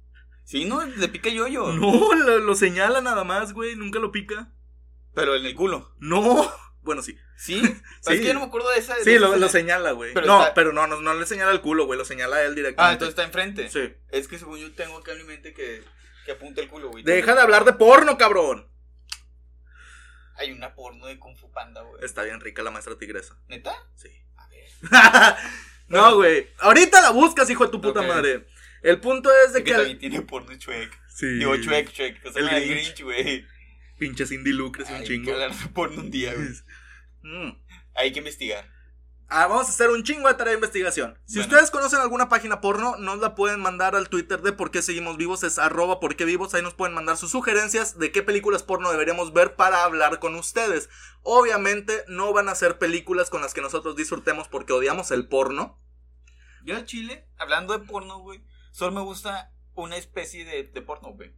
[0.45, 1.73] Sí, no, le pica yo yo.
[1.73, 4.51] No, lo, lo señala nada más, güey, nunca lo pica.
[5.15, 5.95] Pero en el culo.
[5.99, 7.19] No, bueno, sí.
[7.37, 7.61] ¿Sí?
[7.63, 7.75] Pero
[8.17, 8.97] Es que yo no me acuerdo de esa.
[8.97, 10.15] de Sí, esa lo, lo señala, güey.
[10.15, 12.55] No, está- pero no, no, no le señala el culo, güey, lo señala a él
[12.55, 12.83] directamente.
[12.83, 13.69] Ah, entonces está enfrente.
[13.69, 13.93] Sí.
[14.11, 15.85] Es que según yo tengo acá en mi mente que,
[16.25, 17.03] que apunta el culo, güey.
[17.05, 18.67] Deja de hablar de porno, cabrón.
[20.37, 22.03] Hay una porno de Kung Fu Panda, güey.
[22.05, 23.37] Está bien rica la maestra tigresa.
[23.49, 23.75] ¿Neta?
[23.97, 24.09] Sí.
[24.37, 24.69] A ver.
[25.89, 26.49] no, güey.
[26.61, 28.47] Ahorita la buscas, hijo de tu puta madre.
[28.83, 29.77] El punto es de Es que que.
[29.77, 30.99] también tiene porno Shrek.
[31.09, 31.27] Sí.
[31.39, 32.25] Digo, Shrek, Shrek.
[32.27, 33.03] O sea, El Grinch.
[33.03, 33.47] Güey.
[33.99, 35.27] Pinche Cindy Lou crece un Hay chingo.
[35.27, 36.49] que hablar de porno un día, güey.
[37.23, 37.51] Mm.
[37.97, 38.67] Hay que investigar.
[39.33, 41.17] Ah, vamos a hacer un chingo de tarea de investigación.
[41.25, 41.49] Si Bueno.
[41.53, 45.17] ustedes conocen alguna página porno, nos la pueden mandar al Twitter de por qué seguimos
[45.17, 46.53] vivos, es arroba por qué vivos.
[46.53, 50.35] Ahí nos pueden mandar sus sugerencias de qué películas porno deberíamos ver para hablar con
[50.35, 50.89] ustedes.
[51.23, 55.81] Obviamente no van a ser películas con las que nosotros disfrutemos porque odiamos el porno.
[56.65, 61.11] Yo al chile, hablando de porno, güey, solo me gusta una especie de, de porno,
[61.15, 61.33] güey.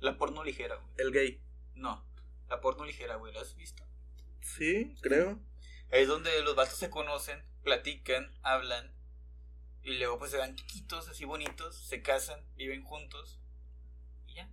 [0.00, 0.94] La porno ligera, güey.
[0.96, 1.42] El gay.
[1.74, 2.06] No,
[2.48, 3.34] la porno ligera, güey.
[3.34, 3.84] ¿La has visto?
[4.40, 5.38] Sí, creo.
[5.94, 8.92] Es donde los vatos se conocen, platican, hablan.
[9.84, 13.38] Y luego pues se dan quitos así bonitos, se casan, viven juntos.
[14.26, 14.50] Y ya.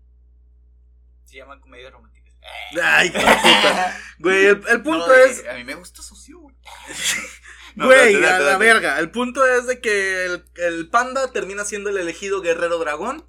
[1.26, 2.36] Se llaman comedias románticas.
[2.80, 3.12] Ay.
[4.20, 5.44] Güey, el, el punto No, es...
[5.48, 6.56] A mí me gusta socio, güey.
[7.76, 9.00] No, Güey, a la verga.
[9.00, 13.28] El punto es de que el, el panda termina siendo el elegido guerrero dragón.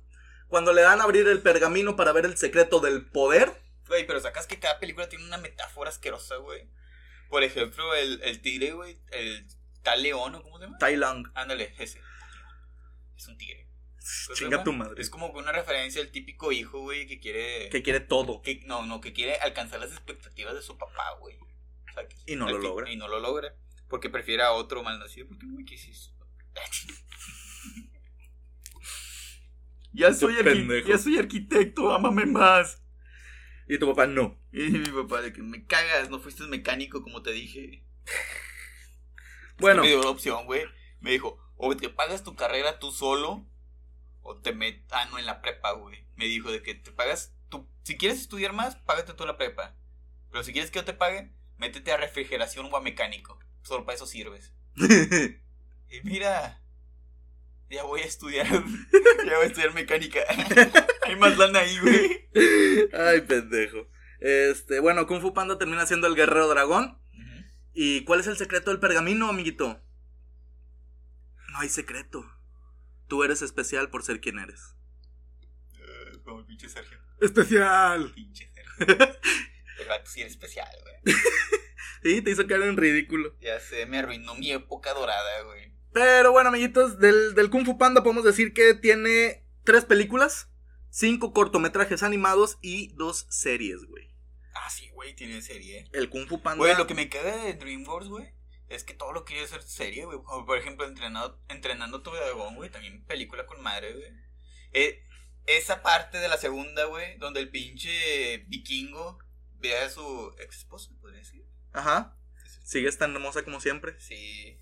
[0.49, 3.53] Cuando le dan a abrir el pergamino para ver el secreto del poder.
[3.87, 6.69] Güey, pero sacas que cada película tiene una metáfora asquerosa, güey.
[7.33, 8.99] Por ejemplo, el, el tigre, güey.
[9.11, 9.47] El
[9.83, 10.77] tal león, ¿o cómo se llama?
[10.77, 11.33] Tai Lang.
[11.35, 11.99] Ándale, ese.
[13.17, 13.67] Es un tigre.
[14.27, 15.01] Pues, Chinga tu madre.
[15.01, 17.71] Es como que una referencia al típico hijo, güey, que quiere.
[17.71, 18.43] Que quiere todo.
[18.43, 21.39] que- no, no, que quiere alcanzar las expectativas de su papá, güey.
[21.39, 22.91] O sea, que- Y no lo logra.
[22.93, 23.57] Y no lo logra.
[23.89, 25.27] Porque prefiere a otro malnacido.
[25.27, 26.13] ¿Por qué no me quisiste?
[29.95, 30.87] ya, soy pendejo.
[30.87, 32.82] ya soy arquitecto, ámame más.
[33.69, 34.39] Y tu papá no.
[34.53, 37.85] Y mi papá, de que me cagas, no fuiste mecánico como te dije.
[39.59, 40.65] Bueno, Me dio la opción, güey.
[41.01, 43.47] Me dijo, o te pagas tu carrera tú solo,
[44.23, 44.83] o te met...
[44.91, 46.05] Ah, no, en la prepa, güey.
[46.17, 47.35] Me dijo de que te pagas...
[47.49, 47.69] Tú...
[47.83, 49.77] Si quieres estudiar más, págate tú la prepa.
[50.31, 53.39] Pero si quieres que yo te pague, métete a refrigeración o a mecánico.
[53.63, 54.53] Solo para eso sirves.
[55.89, 56.63] Y mira...
[57.69, 58.47] Ya voy a estudiar...
[58.51, 60.21] ya voy a estudiar mecánica.
[61.05, 62.29] Hay más lana ahí, güey.
[62.93, 63.89] Ay, pendejo.
[64.21, 66.99] Este, bueno, Kung Fu Panda termina siendo el guerrero dragón.
[67.75, 69.81] ¿Y cuál es el secreto del pergamino, amiguito?
[71.51, 72.25] No hay secreto.
[73.09, 74.77] Tú eres especial por ser quien eres.
[75.79, 76.99] Eh, como el pinche Sergio.
[77.21, 78.13] Especial.
[78.15, 79.19] Pinche Sergio.
[79.79, 81.17] El vato sí era especial, güey.
[82.03, 83.37] Sí, te hizo caer en ridículo.
[83.41, 85.73] Ya sé, me arruinó mi época dorada, güey.
[85.93, 90.51] Pero bueno, amiguitos, del, del Kung Fu Panda podemos decir que tiene tres películas,
[90.93, 94.15] cinco cortometrajes animados y dos series, güey.
[94.55, 95.89] Ah, sí, güey, tiene serie.
[95.93, 96.59] El Kung Fu Panda.
[96.59, 98.33] Güey, lo que me caga de DreamWorks, güey,
[98.69, 100.19] es que todo lo quiere hacer serie, güey.
[100.47, 104.13] Por ejemplo, entrenado, entrenando tu dragón, güey, también película con madre, güey.
[104.73, 105.03] Eh,
[105.47, 109.19] esa parte de la segunda, güey, donde el pinche vikingo
[109.59, 111.45] ve a su ex esposa, podría decir.
[111.73, 112.19] Ajá.
[112.65, 113.99] Sigues tan hermosa como siempre.
[113.99, 114.59] Sí.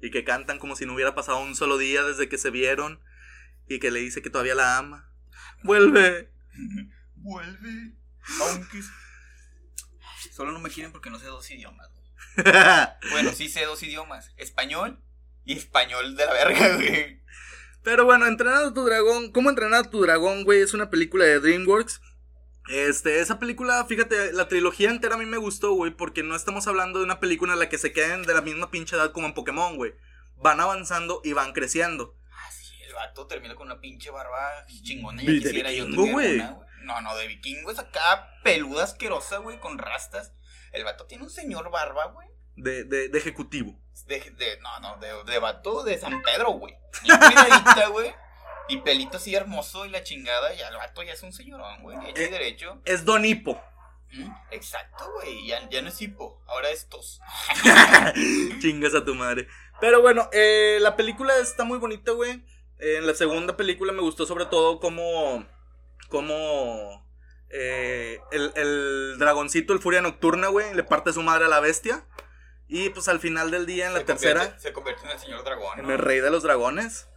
[0.00, 3.02] Y que cantan como si no hubiera pasado un solo día desde que se vieron.
[3.66, 5.09] Y que le dice que todavía la ama.
[5.62, 6.30] Vuelve.
[7.16, 7.92] Vuelve.
[8.40, 8.80] Aunque.
[10.32, 12.00] Solo no me quieren porque no sé dos idiomas, güey.
[13.10, 14.32] Bueno, sí sé dos idiomas.
[14.36, 15.02] Español
[15.44, 17.20] y español de la verga, güey.
[17.82, 20.60] Pero bueno, Entrenado a tu dragón, ¿cómo entrenar a tu dragón, güey?
[20.60, 22.00] Es una película de DreamWorks.
[22.68, 26.66] Este, esa película, fíjate, la trilogía entera a mí me gustó, güey, porque no estamos
[26.66, 29.26] hablando de una película en la que se queden de la misma pinche edad como
[29.26, 29.94] en Pokémon, güey.
[30.36, 32.14] Van avanzando y van creciendo.
[32.90, 35.22] El vato termina con una pinche barba chingona.
[35.22, 36.38] Ya quisiera yo güey.
[36.82, 40.32] No, no, de vikingo es acá peluda asquerosa, güey, con rastas.
[40.72, 42.26] El vato tiene un señor barba, güey.
[42.56, 43.78] De, de, de ejecutivo.
[44.06, 46.74] De, de, no, no, de, de vato de San Pedro, güey.
[47.04, 48.12] Y cuidadita, güey.
[48.68, 50.52] Y pelito así hermoso y la chingada.
[50.52, 51.96] Y el vato ya es un señorón, güey.
[52.08, 52.28] Hecho y Eh.
[52.28, 52.82] derecho.
[52.84, 53.62] Es Don Hipo.
[54.12, 55.46] Mm, Exacto, güey.
[55.46, 56.42] Ya, ya no es hipo.
[56.48, 57.20] Ahora es tos.
[58.60, 59.46] Chingas a tu madre.
[59.80, 62.42] Pero bueno, eh, la película está muy bonita, güey.
[62.80, 65.46] En la segunda película me gustó sobre todo como.
[66.08, 67.06] Como.
[67.50, 72.04] eh, el, el dragoncito, el Furia Nocturna, güey, le parte su madre a la bestia.
[72.68, 75.18] Y pues al final del día, en la Se tercera, convierte- se convierte en el
[75.18, 75.78] señor dragón.
[75.80, 75.92] en ¿no?
[75.92, 77.08] el rey de los dragones.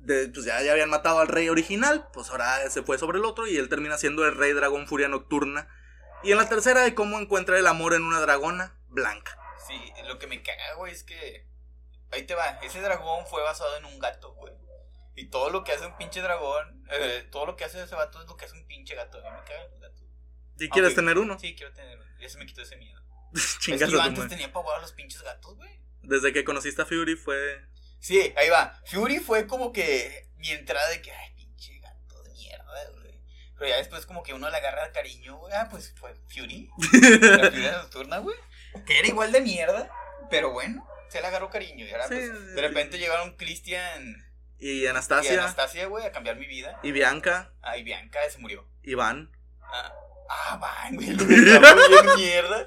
[0.00, 3.24] De- pues ya, ya habían matado al rey original, pues ahora se fue sobre el
[3.24, 5.68] otro y él termina siendo el rey dragón Furia Nocturna.
[6.22, 9.38] Y en la tercera, de cómo encuentra el amor en una dragona blanca.
[9.68, 9.78] Sí,
[10.08, 11.46] lo que me caga, güey, es que.
[12.10, 12.58] Ahí te va.
[12.62, 14.52] Ese dragón fue basado en un gato, güey.
[15.16, 16.84] Y todo lo que hace un pinche dragón.
[16.90, 19.18] eh, todo lo que hace ese vato es lo que hace un pinche gato.
[19.18, 20.02] A mí me cagan los gatos.
[20.58, 21.38] ¿Y quieres tener uno?
[21.38, 22.10] Sí, quiero tener uno.
[22.20, 23.00] Ya se me quitó ese miedo.
[23.60, 25.80] Chingas es que yo antes tenía pavor a los pinches gatos, güey.
[26.02, 27.60] Desde que conociste a Fury fue.
[27.98, 28.80] Sí, ahí va.
[28.86, 33.20] Fury fue como que mi entrada de que, ay, pinche gato de mierda, güey.
[33.58, 35.52] Pero ya después como que uno le agarra cariño, güey.
[35.54, 36.70] Ah, pues fue Fury.
[37.20, 38.36] La Fury nocturna, güey.
[38.86, 39.90] Que era igual de mierda,
[40.30, 41.84] pero bueno, se le agarró cariño.
[41.86, 44.26] Y ahora, Sí, pues, sí, de repente llegaron Cristian
[44.60, 46.78] Y y Anastasia, Anastasia, güey, a cambiar mi vida.
[46.82, 48.66] y Bianca, Ah, y Bianca se murió.
[48.82, 49.30] Iván.
[49.62, 49.92] Ah,
[50.28, 52.66] ah van, güey, lo dejamos bien mierda.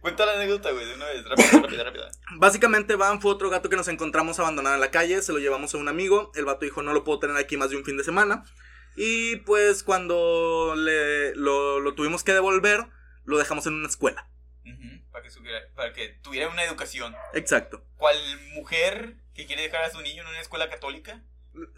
[0.00, 1.24] Cuenta la anécdota, güey, de una vez.
[1.24, 2.10] Rápida, rápida, rápida.
[2.36, 5.22] Básicamente, Van fue otro gato que nos encontramos abandonado en la calle.
[5.22, 6.30] Se lo llevamos a un amigo.
[6.34, 8.44] El vato dijo: No lo puedo tener aquí más de un fin de semana.
[8.96, 12.86] Y pues, cuando le, lo, lo tuvimos que devolver,
[13.24, 14.28] lo dejamos en una escuela.
[15.10, 17.14] Para, que supiera- para que tuviera una educación.
[17.34, 17.84] Exacto.
[17.96, 18.16] ¿Cuál
[18.54, 21.22] mujer que quiere dejar a su niño en una escuela católica?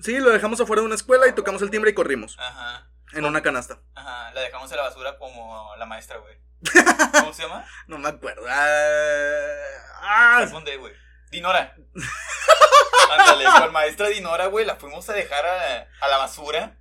[0.00, 2.36] Sí, lo dejamos afuera de una escuela y tocamos el timbre y corrimos.
[2.38, 3.80] Ajá, En una canasta.
[3.94, 6.36] ajá, la dejamos en la basura como la maestra, güey.
[7.12, 7.64] ¿Cómo se llama?
[7.88, 8.44] No me acuerdo.
[8.48, 10.92] Ah, Responde, güey.
[11.30, 11.74] Dinora.
[13.10, 16.78] Ándale, con maestra Dinora, güey, la fuimos a dejar a, a la basura.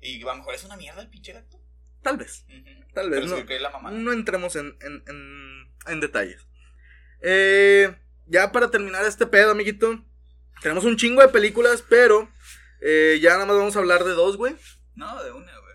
[0.00, 1.58] Y a lo mejor es una mierda el pinche gato.
[2.02, 2.44] tal vez.
[2.94, 3.46] Tal vez, Pero no.
[3.46, 3.90] que la mamá.
[3.90, 6.46] No entremos en, en, en, en detalles.
[7.22, 10.04] Eh, ya para terminar este pedo, amiguito.
[10.64, 12.26] Tenemos un chingo de películas, pero
[12.80, 14.56] eh, ya nada más vamos a hablar de dos, güey.
[14.94, 15.74] No, de una, güey.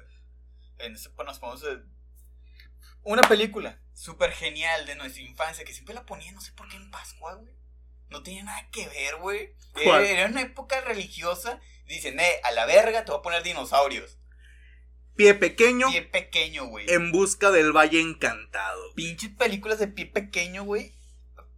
[0.79, 1.83] En pues, nos ponemos a-
[3.03, 6.77] Una película súper genial de nuestra infancia que siempre la ponía, no sé por qué
[6.77, 7.53] en Pascua, güey.
[8.09, 9.53] No tenía nada que ver, güey.
[9.83, 10.05] ¿Cuál?
[10.05, 11.59] Era una época religiosa.
[11.85, 14.17] Dicen, eh, a la verga te voy a poner dinosaurios.
[15.15, 16.89] Pie pequeño Pie pequeño, güey.
[16.89, 18.95] en busca del Valle Encantado.
[18.95, 20.95] Pinches películas de pie pequeño, güey.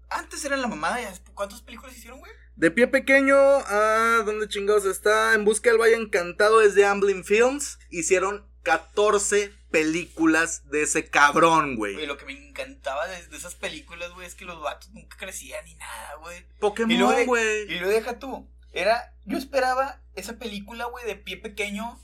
[0.10, 1.00] Antes eran la mamada,
[1.34, 2.32] ¿cuántas películas hicieron, güey?
[2.56, 5.34] De pie pequeño a dónde chingados está.
[5.34, 7.80] En busca del Valle Encantado es de Amblin Films.
[7.90, 12.06] Hicieron 14 películas de ese cabrón, Güey, güey.
[12.06, 15.64] lo que me encantaba de, de esas películas, güey, es que los vatos nunca crecían
[15.66, 16.46] ni nada, güey.
[16.60, 17.72] Pokémon, güey.
[17.72, 18.48] Y lo deja tú.
[18.74, 22.00] Era, yo esperaba esa película, güey, de pie pequeño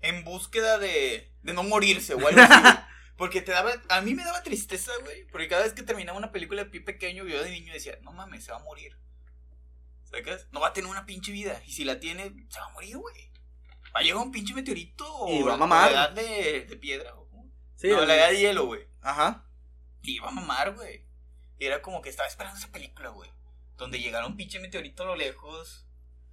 [0.00, 2.34] en búsqueda de, de no morirse güey.
[3.16, 5.26] Porque te daba, a mí me daba tristeza, güey.
[5.32, 8.12] Porque cada vez que terminaba una película de pie pequeño, yo de niño decía, no
[8.12, 8.96] mames, se va a morir.
[10.10, 10.48] ¿Sacas?
[10.52, 11.60] No va a tener una pinche vida.
[11.66, 13.30] Y si la tiene, se va a morir, güey.
[13.94, 15.92] Va a llegar un pinche meteorito Y o va a mamar.
[15.92, 17.14] la edad de, de piedra.
[17.14, 17.28] O,
[17.76, 18.88] Sí, no, la edad de hielo, güey.
[19.02, 19.44] Ajá.
[20.02, 21.06] Y iba a mamar, güey.
[21.58, 23.30] Y era como que estaba esperando esa película, güey.
[23.76, 25.86] Donde llegara un pinche meteorito a lo lejos.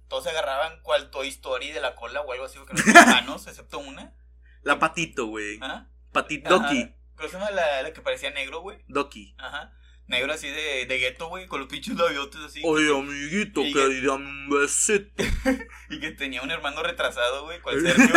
[0.08, 3.08] Todos se agarraban cual Toy Story de la cola o algo así, porque no tenían
[3.26, 4.14] manos, excepto una.
[4.62, 5.58] La patito, güey.
[5.62, 5.88] ¿Ah?
[6.12, 6.48] Patito.
[6.58, 6.92] Doki.
[7.16, 8.84] ¿Cómo se llama la, la que parecía negro, güey?
[8.88, 9.34] Doki.
[9.38, 9.72] Ajá.
[10.08, 12.60] Negro así de, de gueto, güey, con los pinches labiotes así.
[12.64, 15.24] Oye, amiguito, que dame un besito.
[15.90, 18.14] Y que tenía un hermano retrasado, güey, cual Sergio.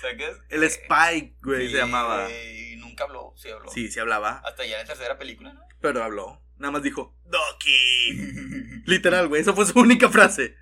[0.00, 0.40] ¿Sacas?
[0.48, 2.28] El Spike, güey, Sí, se llamaba.
[2.30, 3.70] Y nunca habló, sí habló.
[3.70, 5.60] Sí, sí hablaba, Hasta ya en la tercera película, ¿no?
[5.80, 6.42] pero habló.
[6.58, 8.82] Nada más dijo, Doki.
[8.86, 10.56] Literal, güey, esa fue su única frase.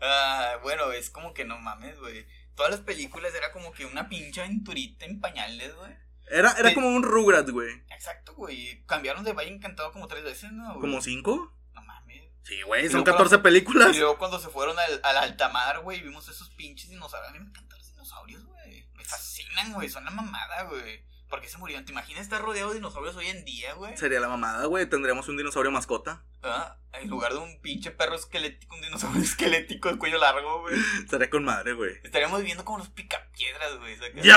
[0.00, 2.26] Ah, bueno, es como que no mames, güey.
[2.54, 5.92] Todas las películas era como que una pinche aventurita en pañales, güey.
[6.30, 6.74] Era, era Sí.
[6.74, 7.82] como un Rugrats, güey.
[7.90, 8.82] Exacto, güey.
[8.86, 10.68] Cambiaron de Valle Encantado como tres veces, ¿no?
[10.70, 10.80] güey?
[10.80, 11.54] ¿Como cinco?
[11.74, 12.22] No mames.
[12.44, 13.96] Sí, güey, Y son luego 14 Y películas.
[13.96, 17.30] luego cuando se fueron al, al altamar, güey, vimos esos pinches dinosaurios.
[17.30, 18.88] A mí me encantan los dinosaurios, güey.
[18.94, 19.88] Me fascinan, güey.
[19.88, 21.04] Son la mamada, güey.
[21.32, 21.86] ¿Por qué se murieron?
[21.86, 23.96] ¿Te imaginas estar rodeado de dinosaurios hoy en día, güey?
[23.96, 24.84] Sería la mamada, güey.
[24.84, 26.22] Tendríamos un dinosaurio mascota.
[26.42, 30.74] Ah, En lugar de un pinche perro esquelético, un dinosaurio esquelético de cuello largo, güey.
[31.02, 31.94] Estaría con madre, güey.
[32.04, 33.96] Estaríamos viviendo como los picapiedras, güey.
[34.22, 34.36] Ya,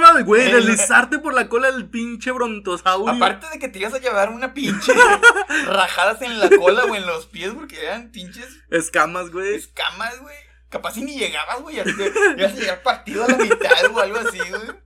[0.00, 0.52] madre, güey.
[0.52, 3.14] Deslizarte por la cola del pinche brontosaurio.
[3.14, 4.92] Aparte de que te ibas a llevar una pinche
[5.64, 9.54] rajadas en la cola o en los pies porque eran pinches Escamas, güey.
[9.54, 10.36] escamas, güey.
[10.68, 11.76] Capaz si ni llegabas, güey.
[11.76, 11.90] Ya te
[12.36, 14.84] ibas a llegar partido a la mitad o algo así, güey.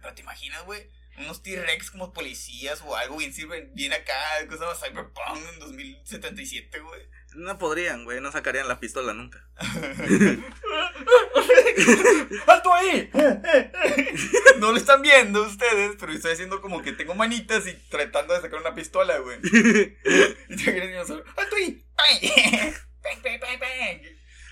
[0.00, 0.88] Pero te imaginas, güey,
[1.18, 4.14] unos T-Rex como policías o algo bien sirven, bien acá,
[4.48, 7.02] cosa más Cyberpunk en 2077, güey.
[7.34, 8.20] No podrían, güey.
[8.20, 9.46] No sacarían la pistola nunca.
[12.46, 13.10] ¡Alto ahí!
[14.58, 18.40] No lo están viendo ustedes, pero estoy haciendo como que tengo manitas y tratando de
[18.40, 19.38] sacar una pistola, güey.
[20.48, 21.84] Y te ¡Alto ahí!
[21.96, 22.20] ¡Bang!
[23.02, 24.00] ¡Bang, bang, bang, bang!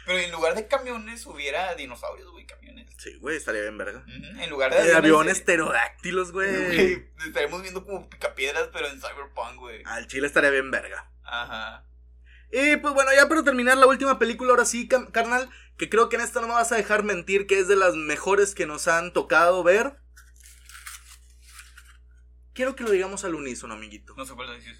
[0.07, 2.68] Pero en lugar de camiones hubiera dinosaurios, güey, camiones.
[2.99, 3.37] Sí, güey.
[3.37, 4.05] Estaría bien verga.
[4.09, 7.07] En lugar de Eh, aviones de- pterodáctilos, güey.
[7.27, 9.83] Estaremos viendo como picapiedras, pero en Cyberpunk, güey.
[9.87, 11.11] Al chile estaría bien verga.
[11.25, 11.85] Ajá.
[12.51, 16.17] Y pues bueno, ya para terminar la última película, ahora sí, carnal, que creo que
[16.17, 18.89] en esta no me vas a dejar mentir, que es de las mejores que nos
[18.89, 19.99] han tocado ver.
[22.55, 24.15] Quiero que lo digamos al unísono, amiguito.
[24.17, 24.77] No sé cuál decir.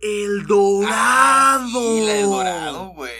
[0.00, 0.92] El Dorado.
[0.92, 3.14] Ah, sí, del dorado, güey.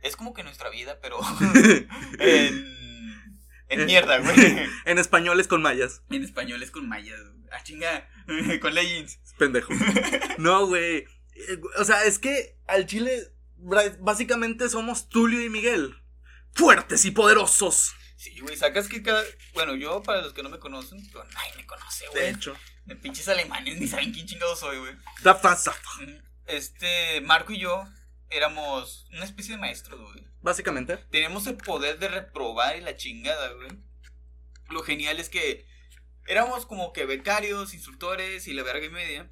[0.00, 1.18] Es como que nuestra vida, pero
[2.20, 2.77] en,
[3.68, 4.34] en mierda, güey.
[4.84, 6.02] en español es con mayas.
[6.10, 7.20] En español es con mayas.
[7.20, 7.48] güey.
[7.52, 8.08] Ah, chinga.
[8.60, 9.18] con legends.
[9.38, 9.72] Pendejo.
[10.38, 10.98] No, güey.
[11.34, 13.32] Eh, O sea, es que al chile
[14.00, 15.94] básicamente somos Tulio y Miguel.
[16.54, 17.92] Fuertes y poderosos.
[18.16, 19.22] Sí, güey, sacas que cada...
[19.54, 22.28] Bueno, yo, para los que no me conocen, pues, nadie me conoce, De güey.
[22.34, 22.56] hecho.
[22.84, 24.92] De pinches alemanes ni saben quién chingado soy, güey.
[25.22, 25.90] Zafa, zafa.
[26.46, 27.84] Este, Marco y yo
[28.30, 30.24] éramos una especie de maestros, güey.
[30.40, 30.96] Básicamente.
[31.10, 33.68] Teníamos el poder de reprobar y la chingada, güey.
[34.70, 35.66] Lo genial es que
[36.26, 39.28] éramos como que becarios, instructores y la verga y media.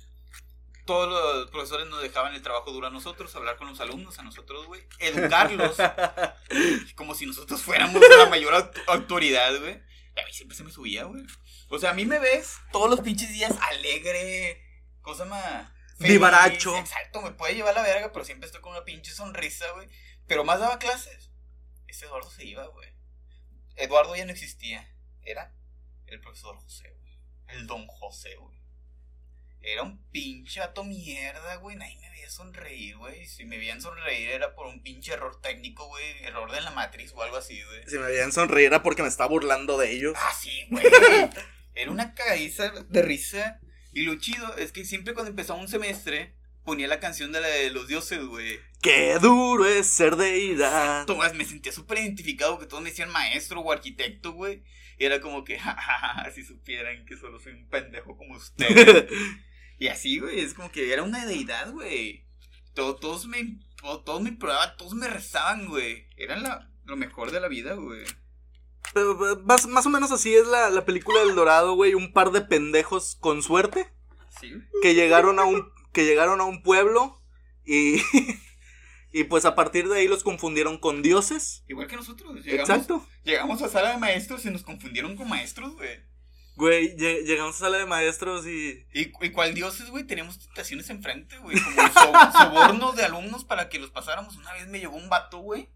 [0.86, 4.22] Todos los profesores nos dejaban el trabajo duro a nosotros, hablar con los alumnos, a
[4.22, 4.82] nosotros, güey.
[5.00, 5.76] Educarlos
[6.94, 9.74] como si nosotros fuéramos la mayor aut- autoridad, güey.
[9.74, 11.24] A mí siempre se me subía, güey.
[11.68, 14.62] O sea, a mí me ves todos los pinches días alegre,
[15.02, 15.68] cosa más...
[15.96, 16.76] feliz, Vivaracho.
[16.78, 19.88] Exacto, me puede llevar la verga, pero siempre estoy con una pinche sonrisa, güey.
[20.26, 21.30] Pero más daba clases.
[21.86, 22.88] Ese Eduardo se iba, güey.
[23.76, 24.88] Eduardo ya no existía.
[25.22, 25.54] Era
[26.06, 27.20] el profesor José, güey.
[27.48, 28.56] El don José, güey.
[29.60, 31.76] Era un pinche vato mierda, güey.
[31.76, 33.26] Nadie me veía sonreír, güey.
[33.26, 36.24] Si me veían sonreír era por un pinche error técnico, güey.
[36.24, 37.82] Error de la matriz o algo así, güey.
[37.88, 40.14] Si me veían sonreír era porque me estaba burlando de ellos.
[40.16, 40.84] Ah, sí, güey.
[41.74, 43.60] Era una cagadiza de risa.
[43.96, 46.34] Y lo chido es que siempre cuando empezaba un semestre
[46.66, 48.60] ponía la canción de la de los dioses, güey.
[48.82, 51.06] Qué duro es ser deidad.
[51.06, 54.62] Tomás, me sentía súper identificado que todos me decían maestro o arquitecto, güey.
[54.98, 59.06] Y era como que, jajaja, si supieran que solo soy un pendejo como ustedes.
[59.78, 62.26] y así, güey, es como que era una deidad, güey.
[62.74, 66.06] Todo- todos me, todo- todos me probaban, todos me rezaban, güey.
[66.18, 68.04] Eran la, lo mejor de la vida, güey.
[69.44, 71.94] Más, más o menos así es la, la película del Dorado, güey.
[71.94, 73.88] Un par de pendejos con suerte
[74.40, 74.52] Sí.
[74.82, 77.22] que llegaron a un, que llegaron a un pueblo
[77.64, 78.00] y,
[79.12, 81.64] y pues a partir de ahí los confundieron con dioses.
[81.68, 82.34] Igual que nosotros.
[82.44, 83.06] Llegamos, Exacto.
[83.24, 86.04] Llegamos a sala de maestros y nos confundieron con maestros, güey.
[86.56, 88.86] Güey, lle- llegamos a sala de maestros y...
[88.94, 90.04] ¿Y, y cuál dioses, güey?
[90.06, 91.58] Teníamos tentaciones enfrente, güey.
[91.60, 94.36] Como so- sobornos de alumnos para que los pasáramos.
[94.36, 95.68] Una vez me llegó un vato, güey.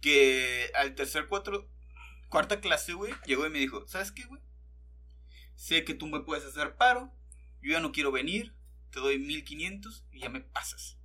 [0.00, 1.68] Que al tercer, cuatro,
[2.32, 4.40] cuarta clase, güey, llegó y me dijo: ¿Sabes qué, güey?
[5.54, 7.12] Sé que tú me puedes hacer paro.
[7.60, 8.56] Yo ya no quiero venir.
[8.90, 10.98] Te doy 1500 y ya me pasas.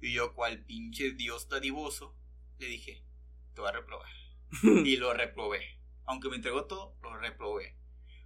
[0.00, 2.16] Y yo, cual pinche dios dadivoso,
[2.58, 3.04] le dije:
[3.54, 4.10] Te voy a reprobar.
[4.62, 5.80] Y lo reprobé.
[6.04, 7.76] Aunque me entregó todo, lo reprobé.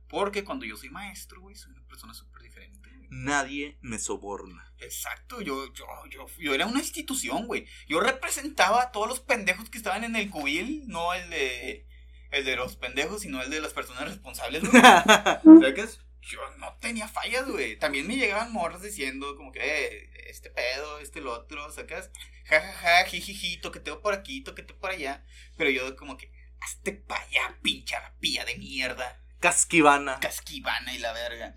[0.09, 2.78] Porque cuando yo soy maestro, güey, soy una persona súper diferente.
[3.11, 4.73] Nadie me soborna.
[4.79, 7.67] Exacto, yo, yo, yo, yo era una institución, güey.
[7.89, 11.87] Yo representaba a todos los pendejos que estaban en el cubil, no el de,
[12.31, 14.83] el de los pendejos, sino el de las personas responsables, güey.
[15.63, 16.01] ¿Sacas?
[16.21, 17.79] Yo no tenía fallas, güey.
[17.79, 22.11] También me llegaban morras diciendo como que, eh, este pedo, este lo otro, ¿sacas?
[22.45, 25.25] Ja, ja, ja, jijiji, toqueteo por aquí, toqueteo por allá.
[25.57, 26.31] Pero yo como que,
[26.61, 30.19] hazte pa' allá, pinche arpía de mierda Casquivana.
[30.21, 31.55] casquivana y la verga.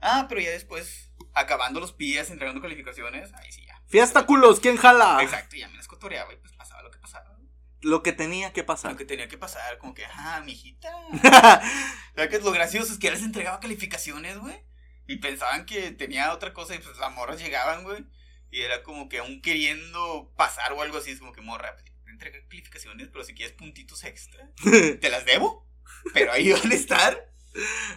[0.00, 3.82] Ah, pero ya después, acabando los pías, entregando calificaciones, ahí sí ya.
[3.86, 5.18] Fiesta culos, ¿quién jala?
[5.22, 7.36] Exacto, ya me las cotoreaba y pues pasaba lo que pasaba.
[7.80, 8.92] Lo que tenía que pasar.
[8.92, 10.90] Lo que tenía que pasar, como que, ah, mijita.
[12.14, 12.92] ¿Sabes qué es lo gracioso?
[12.92, 14.60] Es que ya les entregaba calificaciones, güey.
[15.06, 18.04] Y pensaban que tenía otra cosa y pues las morras llegaban, güey.
[18.50, 21.84] Y era como que aún queriendo pasar o algo así, es como que morra, pues,
[22.04, 24.50] te entregué calificaciones, pero si quieres puntitos extra,
[25.00, 25.66] te las debo.
[26.12, 27.32] Pero ahí van a estar.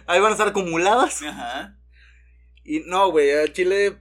[0.06, 1.22] Ahí van a estar acumuladas.
[1.22, 1.78] Ajá.
[2.64, 3.98] Y no, güey, a Chile.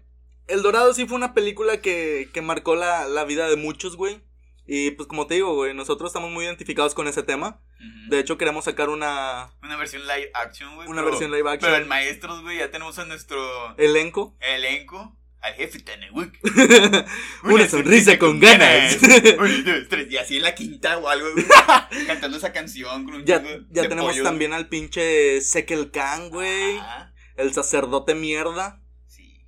[0.48, 4.22] El Dorado sí fue una película que, que marcó la, la vida de muchos, güey.
[4.68, 7.62] Y pues como te digo, güey, nosotros estamos muy identificados con ese tema.
[8.10, 10.88] De hecho, queremos sacar una Una versión live action, güey.
[10.88, 11.72] Una pero- versión live action.
[11.72, 14.36] Pero en maestros, güey, ya tenemos a nuestro elenco.
[14.40, 15.18] elenco.
[15.42, 16.32] Al jefe Tanewuk.
[17.44, 18.98] una sonrisa con ganas.
[19.02, 20.12] Uno, dos, tres.
[20.12, 21.46] Y así en la quinta o algo, güey.
[22.08, 23.42] cantando esa canción con un ya
[23.72, 26.78] ya de tenemos también al pinche Sekel Khan, güey.
[26.78, 27.11] Ajá.
[27.42, 28.82] El sacerdote mierda.
[29.08, 29.46] Sí.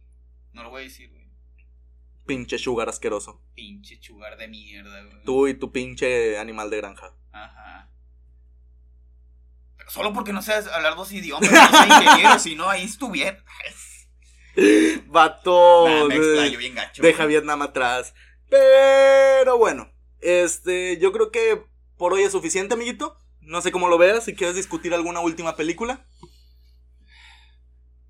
[0.52, 1.24] No lo voy a decir, güey.
[2.26, 3.42] Pinche sugar asqueroso.
[3.54, 5.24] Pinche chugar de mierda, güey.
[5.24, 7.14] Tú y tu pinche animal de granja.
[7.32, 7.92] Ajá.
[9.78, 13.44] Pero solo porque no sabes hablar dos idiomas, no soy ingeniero, si no, ahí estuviera.
[15.08, 15.86] Vato.
[15.88, 17.02] Nah, me de- explayo bien gacho.
[17.02, 17.30] Deja güey.
[17.30, 18.14] Vietnam atrás.
[18.50, 19.92] Pero bueno,
[20.22, 21.64] este, yo creo que
[21.98, 23.18] por hoy es suficiente, amiguito.
[23.42, 26.06] No sé cómo lo veas, si quieres discutir alguna última película.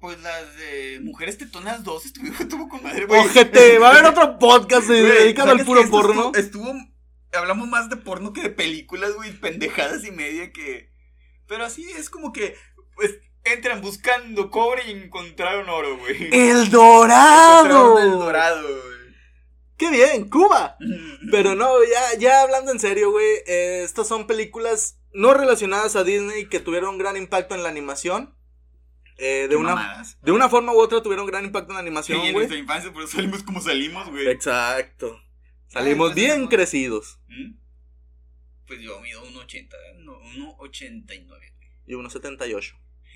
[0.03, 3.21] Pues las de Mujeres Tetonas 2 estuvo, estuvo con madre, güey.
[3.21, 6.31] Ojete, va a haber otro podcast dedicado al ¿sabes puro porno.
[6.35, 6.93] Estuvo, estuvo-
[7.31, 9.31] Hablamos más de porno que de películas, güey.
[9.31, 10.89] Pendejadas y media que.
[11.47, 12.53] Pero así es como que.
[12.95, 13.13] Pues
[13.45, 16.27] entran buscando cobre y encontraron oro, güey.
[16.33, 17.97] ¡El Dorado!
[17.97, 19.15] el dorado, güey.
[19.77, 20.75] ¡Qué bien, Cuba!
[21.31, 26.03] Pero no, ya, ya hablando en serio, güey, eh, estas son películas no relacionadas a
[26.03, 28.35] Disney que tuvieron gran impacto en la animación.
[29.17, 30.17] Eh, de, una, mamadas.
[30.21, 32.33] de una forma u otra tuvieron gran impacto en la Sí, animación, en güey.
[32.33, 34.27] nuestra infancia, por eso salimos como salimos, güey.
[34.27, 35.21] Exacto.
[35.67, 36.49] Salimos entonces, bien no.
[36.49, 37.19] crecidos.
[37.27, 37.53] ¿Mm?
[38.67, 40.19] Pues yo mido 1.80, no,
[40.59, 41.27] 1.89.
[41.85, 42.75] Y unos 78.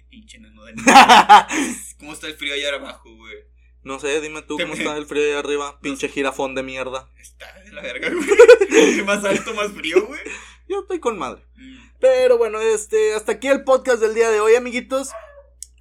[0.09, 0.73] Pinche nano de.
[1.99, 3.35] ¿Cómo está el frío allá abajo, güey?
[3.83, 5.79] no sé, dime tú cómo está el frío ahí arriba.
[5.79, 7.09] Pinche jirafón de mierda.
[7.17, 9.01] Está de la verga, güey.
[9.05, 10.19] más alto, más frío, güey.
[10.67, 11.45] Yo estoy con madre.
[11.55, 11.77] Mm.
[11.99, 15.09] Pero bueno, este, hasta aquí el podcast del día de hoy, amiguitos.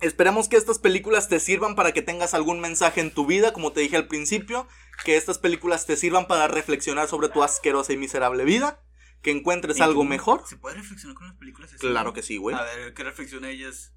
[0.01, 3.72] Esperemos que estas películas te sirvan para que tengas algún mensaje en tu vida, como
[3.72, 4.68] te dije al principio,
[5.05, 8.82] que estas películas te sirvan para reflexionar sobre tu asquerosa y miserable vida,
[9.22, 10.09] que encuentres ¿Y algo tú?
[10.09, 10.42] mejor.
[10.47, 11.78] ¿Se puede reflexionar con las películas así?
[11.80, 12.55] Claro que sí, güey.
[12.55, 13.94] A ver, ¿qué reflexiona ellas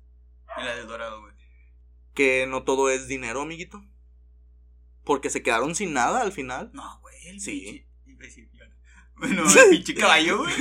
[0.58, 1.34] en la del Dorado, güey?
[2.14, 3.84] Que no todo es dinero, amiguito.
[5.04, 6.72] Porque se quedaron sin nada al final.
[6.74, 7.86] No, güey, el Sí.
[8.06, 8.50] pinche...
[9.16, 10.54] Bueno, el pinche caballo, güey,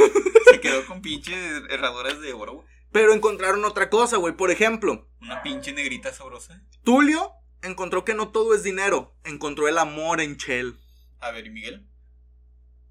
[0.50, 2.66] se quedó con pinches herraduras de oro, güey.
[2.90, 4.34] Pero encontraron otra cosa, güey.
[4.36, 6.62] Por ejemplo, Una pinche negrita sabrosa.
[6.84, 9.16] Tulio encontró que no todo es dinero.
[9.24, 10.78] Encontró el amor en Chell.
[11.20, 11.84] A ver, ¿y Miguel?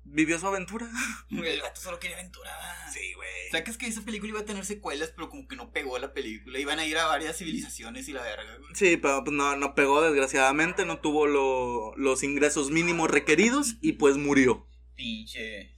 [0.03, 0.89] Vivió su aventura.
[1.29, 2.49] El gato solo quería aventura.
[2.93, 3.27] Sí, güey.
[3.51, 6.59] Sacas que esa película iba a tener secuelas, pero como que no pegó la película.
[6.59, 8.73] Iban a ir a varias civilizaciones y la verga, güey.
[8.75, 10.85] Sí, pero pues no, no pegó, desgraciadamente.
[10.85, 14.67] No tuvo lo- los ingresos mínimos requeridos y pues murió.
[14.95, 15.75] Pinche.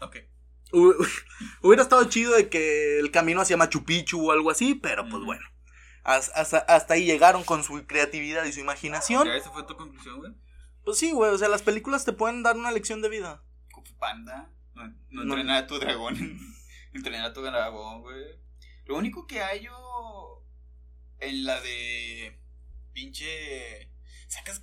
[0.00, 0.16] Ok.
[0.74, 0.96] Hu-
[1.62, 5.22] Hubiera estado chido de que el camino hacia Machu Picchu o algo así, pero pues
[5.24, 5.44] bueno.
[6.02, 9.26] Has- Hasta, hasta ahí llegaron con su creatividad y su imaginación.
[9.26, 10.32] ¿Ya esa fue tu conclusión, güey?
[10.84, 13.42] Pues sí, güey, o sea, las películas te pueden dar una lección de vida.
[13.98, 14.50] Panda.
[14.74, 15.22] No, no No.
[15.22, 16.38] entrenar a tu dragón.
[16.92, 18.22] entrenar a tu dragón, güey.
[18.84, 20.42] Lo único que hay yo.
[21.20, 22.38] En la de.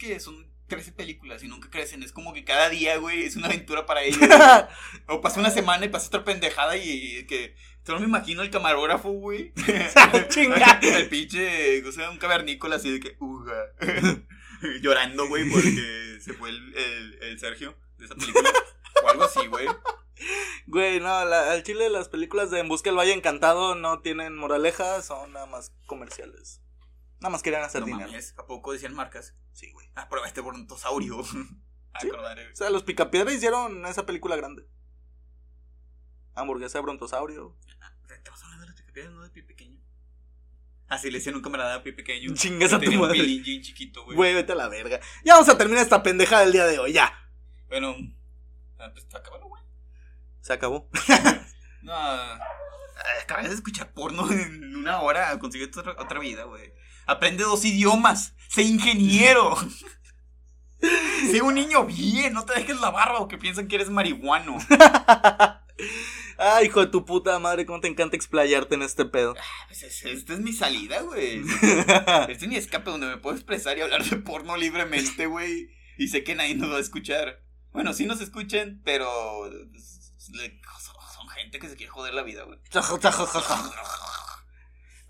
[0.02, 2.02] Que son 13 películas y nunca crecen.
[2.02, 4.20] Es como que cada día, güey, es una aventura para ellos.
[5.08, 7.56] o pasa una semana y pasa otra pendejada y que.
[7.86, 9.54] Solo me imagino el camarógrafo, güey.
[10.30, 10.80] Chinga.
[10.82, 11.84] el pinche.
[11.88, 13.16] O sea, un cavernícola así de que.
[13.20, 13.54] Uga.
[14.82, 18.50] Llorando, güey, porque se fue el, el, el Sergio de esa película.
[19.04, 19.68] O algo así, güey.
[20.68, 24.36] Güey, no, la- al chile las películas de En Busca del Valle Encantado no tienen
[24.36, 26.62] moraleja, son nada más comerciales.
[27.22, 28.08] Nada más querían hacer No dinero.
[28.08, 29.36] mames, ¿a poco decían marcas?
[29.54, 29.90] Sí, güey.
[29.96, 31.22] Ah, prueba este brontosaurio.
[31.94, 32.10] Ah, Sí.
[32.10, 34.66] O sea, los Picapiedra hicieron esa película grande.
[36.36, 37.58] Hamburguesa de brontosaurio.
[38.10, 39.78] Estamos hablando de los picapiedras, no de pie pequeño.
[40.88, 42.34] Así le decían a un camarada a pie pequeño.
[42.34, 43.22] Chingas a tu un madre.
[43.22, 44.16] bien chiquito, güey.
[44.16, 45.02] Güey, vete a la verga.
[45.26, 47.12] Ya vamos a terminar esta pendejada del día de hoy, ya.
[47.68, 47.94] Bueno,
[48.80, 49.62] ah, pues acábalo, güey.
[50.40, 50.90] Se acabó.
[51.82, 52.40] No, ah,
[53.24, 55.38] acabas de escuchar porno en una hora.
[55.40, 56.72] Consigue otra, otra vida, güey.
[57.06, 58.34] Aprende dos idiomas.
[58.50, 59.56] Sé ingeniero.
[61.32, 62.34] sé un niño bien.
[62.34, 64.58] No te dejes la barba o que piensan que eres marihuano.
[66.38, 69.36] Ay, hijo de tu puta madre, cómo te encanta explayarte en este pedo.
[69.68, 71.42] Pues es- esta es mi salida, güey.
[72.30, 75.70] Este es mi escape donde me puedo expresar y hablar de porno libremente, güey.
[75.98, 77.44] Y sé que nadie nos va a escuchar.
[77.72, 79.08] Bueno, sí nos escuchan, pero
[79.72, 82.60] pues, son gente que se quiere joder la vida, güey.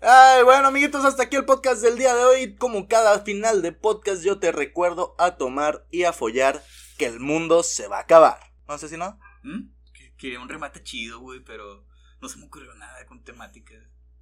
[0.04, 2.56] Ay, bueno, amiguitos, hasta aquí el podcast del día de hoy.
[2.56, 6.62] Como cada final de podcast, yo te recuerdo a tomar y a follar
[6.98, 8.40] que el mundo se va a acabar.
[8.66, 9.18] No sé si no.
[9.42, 9.68] ¿Mm?
[9.92, 11.86] Que- Quería un remate chido, güey, pero
[12.20, 13.78] no se me ocurrió nada con temáticas.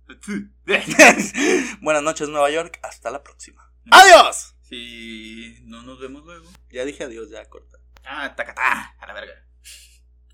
[1.81, 2.79] Buenas noches, Nueva York.
[2.83, 3.73] Hasta la próxima.
[3.91, 4.55] ¡Adiós!
[4.63, 6.47] Si no nos vemos luego.
[6.71, 7.79] Ya dije adiós, ya corta.
[8.05, 9.33] Ah, tacatá, a la verga.